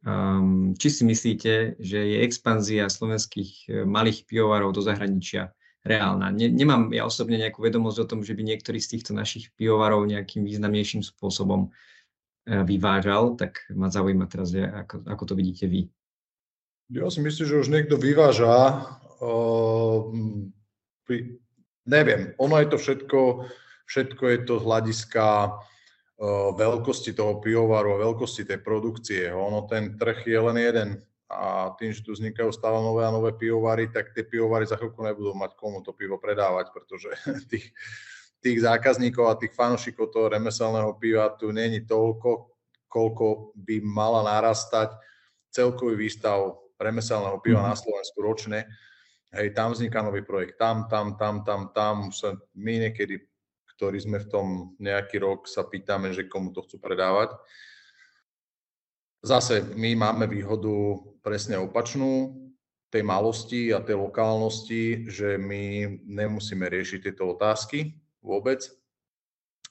Um, 0.00 0.72
či 0.80 0.88
si 0.88 1.02
myslíte, 1.04 1.76
že 1.76 1.98
je 2.00 2.24
expanzia 2.24 2.88
slovenských 2.88 3.50
e, 3.68 3.84
malých 3.84 4.24
pivovarov 4.24 4.72
do 4.72 4.80
zahraničia 4.80 5.52
reálna? 5.84 6.32
Ne, 6.32 6.48
nemám 6.48 6.88
ja 6.96 7.04
osobne 7.04 7.36
nejakú 7.36 7.60
vedomosť 7.60 7.98
o 8.00 8.08
tom, 8.08 8.20
že 8.24 8.32
by 8.32 8.48
niektorý 8.48 8.80
z 8.80 8.96
týchto 8.96 9.12
našich 9.12 9.52
pivovarov 9.60 10.08
nejakým 10.08 10.40
významnejším 10.40 11.04
spôsobom 11.04 11.68
E, 12.50 12.64
vyvážal, 12.64 13.36
tak 13.36 13.62
ma 13.70 13.92
zaujíma 13.92 14.26
teraz, 14.26 14.50
ako, 14.56 15.04
ako 15.04 15.22
to 15.28 15.34
vidíte 15.36 15.68
vy. 15.68 15.86
Ja 16.90 17.06
si 17.06 17.22
myslím, 17.22 17.46
že 17.46 17.60
už 17.62 17.68
niekto 17.70 17.94
vyváža. 17.94 18.82
Uh, 19.20 20.10
neviem, 21.86 22.34
ono 22.40 22.58
je 22.58 22.66
to 22.66 22.76
všetko, 22.80 23.46
všetko 23.86 24.24
je 24.26 24.38
to 24.48 24.54
z 24.58 24.64
hľadiska 24.64 25.24
veľkosti 26.52 27.16
toho 27.16 27.40
pivovaru 27.40 27.96
a 27.96 28.02
veľkosti 28.04 28.44
tej 28.44 28.60
produkcie. 28.60 29.32
Ono 29.32 29.64
ten 29.64 29.96
trh 29.96 30.20
je 30.28 30.38
len 30.40 30.56
jeden 30.60 30.90
a 31.30 31.70
tým, 31.78 31.94
že 31.94 32.02
tu 32.02 32.10
vznikajú 32.12 32.50
stále 32.50 32.82
nové 32.82 33.06
a 33.06 33.14
nové 33.14 33.30
pivovary, 33.32 33.86
tak 33.88 34.10
tie 34.10 34.26
pivovary 34.26 34.66
za 34.66 34.74
chvíľku 34.74 34.98
nebudú 35.00 35.30
mať 35.32 35.54
komu 35.54 35.78
to 35.80 35.94
pivo 35.94 36.18
predávať, 36.18 36.74
pretože 36.74 37.14
tých, 37.50 37.70
tých 38.42 38.58
zákazníkov 38.60 39.24
a 39.30 39.38
tých 39.38 39.54
fanúšikov 39.54 40.10
toho 40.10 40.26
remeselného 40.28 40.90
piva 40.98 41.30
tu 41.38 41.54
není 41.54 41.86
toľko, 41.86 42.50
koľko 42.90 43.54
by 43.54 43.78
mala 43.80 44.26
narastať 44.26 44.90
celkový 45.54 45.94
výstav 45.94 46.58
remeselného 46.76 47.38
piva 47.38 47.62
na 47.62 47.78
mhm. 47.78 47.80
Slovensku 47.80 48.18
ročne. 48.20 48.66
Hej, 49.30 49.54
tam 49.54 49.70
vzniká 49.70 50.02
nový 50.02 50.26
projekt, 50.26 50.58
tam, 50.58 50.90
tam, 50.90 51.14
tam, 51.14 51.46
tam, 51.46 51.70
tam. 51.70 52.10
Sa 52.10 52.34
my 52.58 52.90
niekedy, 52.90 53.29
ktorí 53.80 53.96
sme 53.96 54.20
v 54.20 54.28
tom 54.28 54.46
nejaký 54.76 55.16
rok, 55.16 55.48
sa 55.48 55.64
pýtame, 55.64 56.12
že 56.12 56.28
komu 56.28 56.52
to 56.52 56.60
chcú 56.68 56.76
predávať. 56.76 57.32
Zase 59.24 59.64
my 59.72 59.96
máme 59.96 60.28
výhodu 60.28 61.00
presne 61.24 61.56
opačnú, 61.56 62.36
tej 62.92 63.00
malosti 63.00 63.72
a 63.72 63.80
tej 63.80 63.96
lokálnosti, 63.96 65.08
že 65.08 65.40
my 65.40 65.96
nemusíme 66.04 66.68
riešiť 66.68 67.08
tieto 67.08 67.32
otázky 67.32 67.96
vôbec, 68.20 68.68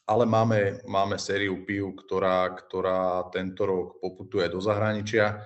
ale 0.09 0.25
máme, 0.25 0.81
máme 0.89 1.21
sériu 1.21 1.61
pív, 1.61 1.93
ktorá, 1.93 2.49
ktorá 2.49 3.29
tento 3.29 3.69
rok 3.69 4.01
poputuje 4.01 4.49
do 4.49 4.57
zahraničia, 4.57 5.45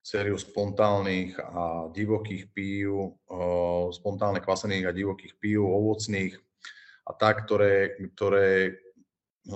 sériu 0.00 0.40
spontánnych 0.40 1.36
a 1.36 1.92
divokých 1.92 2.48
pív, 2.48 3.20
spontánne 3.92 4.40
kvasených 4.40 4.88
a 4.88 4.96
divokých 4.96 5.36
pív, 5.36 5.68
ovocných 5.68 6.47
a 7.08 7.10
tak, 7.16 7.48
ktoré, 7.48 7.96
ktoré 8.12 8.76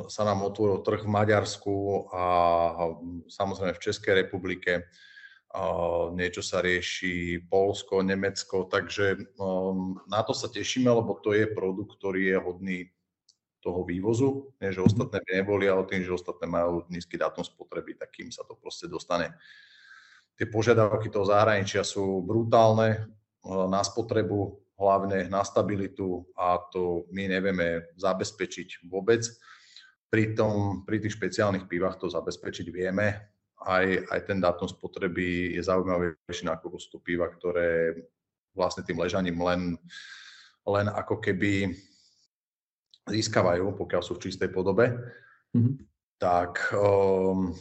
sa 0.09 0.25
nám 0.25 0.41
otvoril 0.49 0.81
trh 0.81 1.05
v 1.05 1.13
Maďarsku 1.13 1.75
a 2.17 2.25
samozrejme 3.29 3.77
v 3.77 3.85
Českej 3.85 4.25
republike. 4.25 4.89
Niečo 6.17 6.41
sa 6.41 6.65
rieši 6.65 7.45
Polsko, 7.45 8.01
Nemecko, 8.01 8.65
takže 8.73 9.37
na 10.09 10.21
to 10.25 10.33
sa 10.33 10.49
tešíme, 10.49 10.89
lebo 10.89 11.21
to 11.21 11.37
je 11.37 11.45
produkt, 11.45 12.01
ktorý 12.01 12.33
je 12.33 12.37
hodný 12.41 12.79
toho 13.61 13.85
vývozu, 13.85 14.49
nie 14.59 14.73
že 14.73 14.81
ostatné 14.81 15.21
by 15.23 15.31
neboli, 15.45 15.69
ale 15.69 15.85
tým, 15.87 16.03
že 16.03 16.17
ostatné 16.17 16.49
majú 16.49 16.89
nízky 16.89 17.21
dátum 17.21 17.45
spotreby, 17.45 17.95
tak 18.01 18.17
kým 18.17 18.33
sa 18.33 18.49
to 18.49 18.57
proste 18.57 18.89
dostane. 18.89 19.29
Tie 20.41 20.49
požiadavky 20.49 21.13
toho 21.13 21.29
zahraničia 21.29 21.85
sú 21.85 22.25
brutálne 22.25 23.13
na 23.45 23.85
spotrebu, 23.85 24.57
hlavne 24.83 25.31
na 25.31 25.47
stabilitu 25.47 26.27
a 26.35 26.59
to 26.75 27.07
my 27.15 27.31
nevieme 27.31 27.95
zabezpečiť 27.95 28.83
vôbec. 28.91 29.23
Pri, 30.11 30.35
tom, 30.37 30.83
pri 30.85 31.01
tých 31.01 31.17
špeciálnych 31.17 31.71
pivách 31.71 32.03
to 32.03 32.11
zabezpečiť 32.11 32.67
vieme. 32.69 33.17
Aj, 33.63 33.87
aj 33.87 34.21
ten 34.27 34.43
dátum 34.43 34.67
spotreby 34.67 35.55
je 35.55 35.63
zaujímavejší 35.63 36.51
sú 36.83 36.89
to 36.91 36.99
piva, 36.99 37.31
ktoré 37.31 37.95
vlastne 38.53 38.83
tým 38.83 38.99
ležaním 38.99 39.39
len, 39.41 39.79
len 40.67 40.87
ako 40.91 41.23
keby 41.23 41.73
získavajú, 43.09 43.73
pokiaľ 43.79 44.03
sú 44.03 44.19
v 44.19 44.29
čistej 44.29 44.51
podobe, 44.53 44.93
mm-hmm. 45.55 45.75
tak 46.21 46.75
um, 46.77 47.55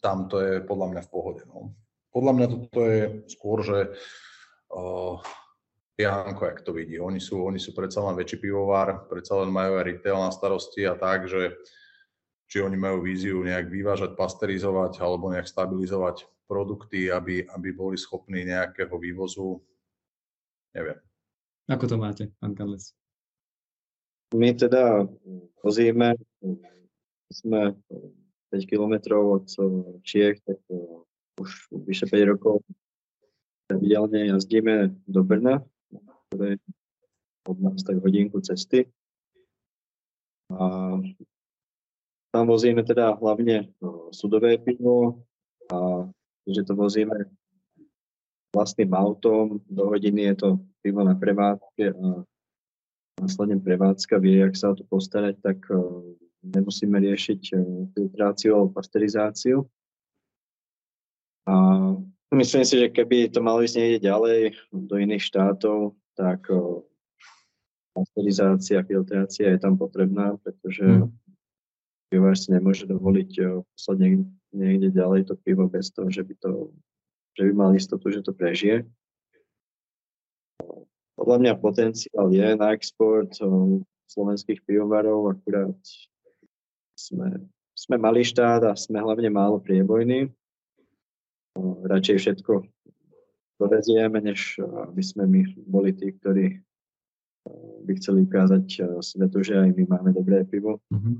tam 0.00 0.30
to 0.30 0.40
je 0.40 0.54
podľa 0.64 0.86
mňa 0.96 1.02
v 1.06 1.12
pohode. 1.12 1.42
No. 1.46 1.74
Podľa 2.10 2.32
mňa 2.34 2.46
toto 2.48 2.80
je 2.86 3.00
skôr, 3.30 3.58
že 3.62 3.78
uh, 4.74 5.20
Janko, 6.02 6.46
jak 6.46 6.60
to 6.62 6.72
vidí. 6.72 7.00
Oni 7.00 7.20
sú, 7.20 7.44
oni 7.44 7.58
sú 7.58 7.76
predsa 7.76 8.00
len 8.04 8.16
väčší 8.16 8.40
pivovar, 8.40 9.08
predsa 9.08 9.38
len 9.40 9.52
majú 9.52 9.80
aj 9.80 9.84
retail 9.86 10.18
na 10.18 10.30
starosti 10.32 10.84
a 10.88 10.94
tak, 10.96 11.28
že 11.28 11.56
či 12.50 12.58
oni 12.58 12.74
majú 12.74 13.06
víziu 13.06 13.38
nejak 13.46 13.70
vyvážať, 13.70 14.18
pasterizovať 14.18 14.98
alebo 14.98 15.30
nejak 15.30 15.46
stabilizovať 15.46 16.26
produkty, 16.50 17.06
aby, 17.06 17.46
aby 17.46 17.68
boli 17.70 17.94
schopní 17.94 18.42
nejakého 18.42 18.90
vývozu, 18.98 19.62
neviem. 20.74 20.98
Ako 21.70 21.86
to 21.86 21.94
máte, 21.94 22.34
pán 22.42 22.58
Kadlec? 22.58 22.90
My 24.34 24.50
teda 24.58 25.06
vozíme, 25.62 26.18
sme 27.30 27.78
5 28.50 28.66
kilometrov 28.66 29.42
od 29.42 29.46
Čiech, 30.02 30.42
tak 30.42 30.58
už 31.38 31.50
vyše 31.86 32.10
5 32.10 32.34
rokov 32.34 32.66
pravidelne 33.70 34.34
jazdíme 34.34 34.90
do 35.06 35.22
Brna, 35.22 35.62
ktoré 36.30 36.62
od 37.50 37.58
nás 37.58 37.82
tak 37.82 37.98
hodinku 37.98 38.38
cesty. 38.38 38.86
A 40.54 40.94
tam 42.30 42.44
vozíme 42.46 42.86
teda 42.86 43.18
hlavne 43.18 43.74
sudové 44.14 44.58
pivo 44.62 45.26
a 45.74 46.06
že 46.46 46.62
to 46.62 46.78
vozíme 46.78 47.26
vlastným 48.54 48.94
autom, 48.94 49.62
do 49.66 49.90
hodiny 49.90 50.30
je 50.30 50.34
to 50.34 50.48
pivo 50.82 51.06
na 51.06 51.14
prevádzke 51.14 51.94
a 51.94 52.06
následne 53.22 53.62
prevádzka 53.62 54.18
vie, 54.18 54.42
jak 54.42 54.54
sa 54.58 54.74
o 54.74 54.78
to 54.78 54.82
postarať, 54.90 55.38
tak 55.38 55.58
eh, 55.70 55.78
nemusíme 56.42 56.98
riešiť 56.98 57.42
eh, 57.54 57.58
filtráciu 57.94 58.58
alebo 58.58 58.74
pasterizáciu. 58.74 59.66
A 61.46 61.54
myslím 62.34 62.64
si, 62.66 62.74
že 62.78 62.88
keby 62.90 63.30
to 63.30 63.42
malo 63.42 63.62
ísť 63.62 63.76
niekde 63.78 64.06
ďalej 64.06 64.40
do 64.70 64.94
iných 64.98 65.24
štátov, 65.24 65.94
tak 66.14 66.46
pasterizácia, 67.94 68.86
filtrácia 68.86 69.50
je 69.50 69.58
tam 69.58 69.74
potrebná, 69.74 70.38
pretože 70.40 70.84
hmm. 70.84 71.10
pivovar 72.08 72.36
si 72.38 72.54
nemôže 72.54 72.86
dovoliť 72.86 73.30
poslať 73.74 73.96
niekde, 73.98 74.24
niekde 74.54 74.88
ďalej 74.94 75.30
to 75.30 75.34
pivo 75.36 75.66
bez 75.66 75.90
toho, 75.90 76.08
že 76.08 76.22
by, 76.22 76.34
to, 76.38 76.70
že 77.34 77.42
by 77.50 77.52
mal 77.52 77.70
istotu, 77.74 78.10
že 78.14 78.22
to 78.22 78.32
prežije. 78.32 78.86
Podľa 81.20 81.36
mňa 81.36 81.52
potenciál 81.60 82.32
je 82.32 82.48
na 82.56 82.72
export 82.72 83.28
slovenských 84.08 84.64
pivovarov, 84.64 85.36
akurát 85.36 85.76
sme, 86.96 87.44
sme 87.76 87.96
malý 88.00 88.24
štát 88.24 88.64
a 88.64 88.72
sme 88.72 89.04
hlavne 89.04 89.28
málo 89.28 89.60
priebojní. 89.60 90.32
Radšej 91.84 92.16
všetko 92.24 92.64
dovezieme, 93.60 94.24
než 94.24 94.56
aby 94.64 95.02
sme 95.04 95.28
my 95.28 95.40
boli 95.68 95.92
tí, 95.92 96.16
ktorí 96.16 96.64
by 97.84 97.92
chceli 98.00 98.24
ukázať 98.24 98.64
svetu, 99.04 99.44
že 99.44 99.60
aj 99.60 99.76
my 99.76 99.84
máme 99.88 100.10
dobré 100.16 100.44
pivo. 100.48 100.80
Mm-hmm. 100.88 101.16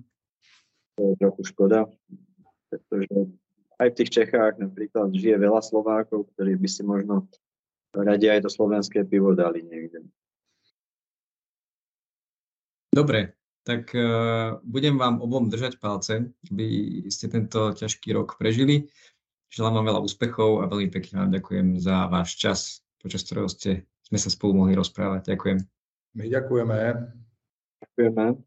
To 0.96 1.00
je 1.04 1.14
trochu 1.16 1.42
škoda, 1.52 1.88
pretože 2.68 3.32
aj 3.80 3.88
v 3.88 3.96
tých 3.96 4.10
Čechách 4.12 4.60
napríklad 4.60 5.16
žije 5.16 5.40
veľa 5.40 5.64
Slovákov, 5.64 6.28
ktorí 6.36 6.60
by 6.60 6.68
si 6.68 6.84
možno 6.84 7.24
radi 7.96 8.28
aj 8.28 8.44
to 8.44 8.50
slovenské 8.52 9.08
pivo 9.08 9.32
dali 9.32 9.64
niekde. 9.64 10.04
Dobre, 12.92 13.38
tak 13.64 13.94
uh, 13.96 14.60
budem 14.66 15.00
vám 15.00 15.24
obom 15.24 15.48
držať 15.48 15.80
palce, 15.80 16.28
aby 16.52 16.66
ste 17.08 17.32
tento 17.32 17.72
ťažký 17.72 18.12
rok 18.12 18.36
prežili. 18.36 18.90
Želám 19.50 19.82
vám 19.82 19.86
veľa 19.90 20.00
úspechov 20.06 20.62
a 20.62 20.70
veľmi 20.70 20.94
pekne 20.94 21.26
vám 21.26 21.34
ďakujem 21.34 21.82
za 21.82 22.06
váš 22.06 22.38
čas, 22.38 22.86
počas 23.02 23.26
ktorého 23.26 23.50
ste, 23.50 23.82
sme 24.06 24.14
sa 24.14 24.30
spolu 24.30 24.62
mohli 24.62 24.78
rozprávať. 24.78 25.34
Ďakujem. 25.34 25.58
My 26.14 26.30
ďakujeme. 26.30 26.78
Ďakujeme. 27.98 28.38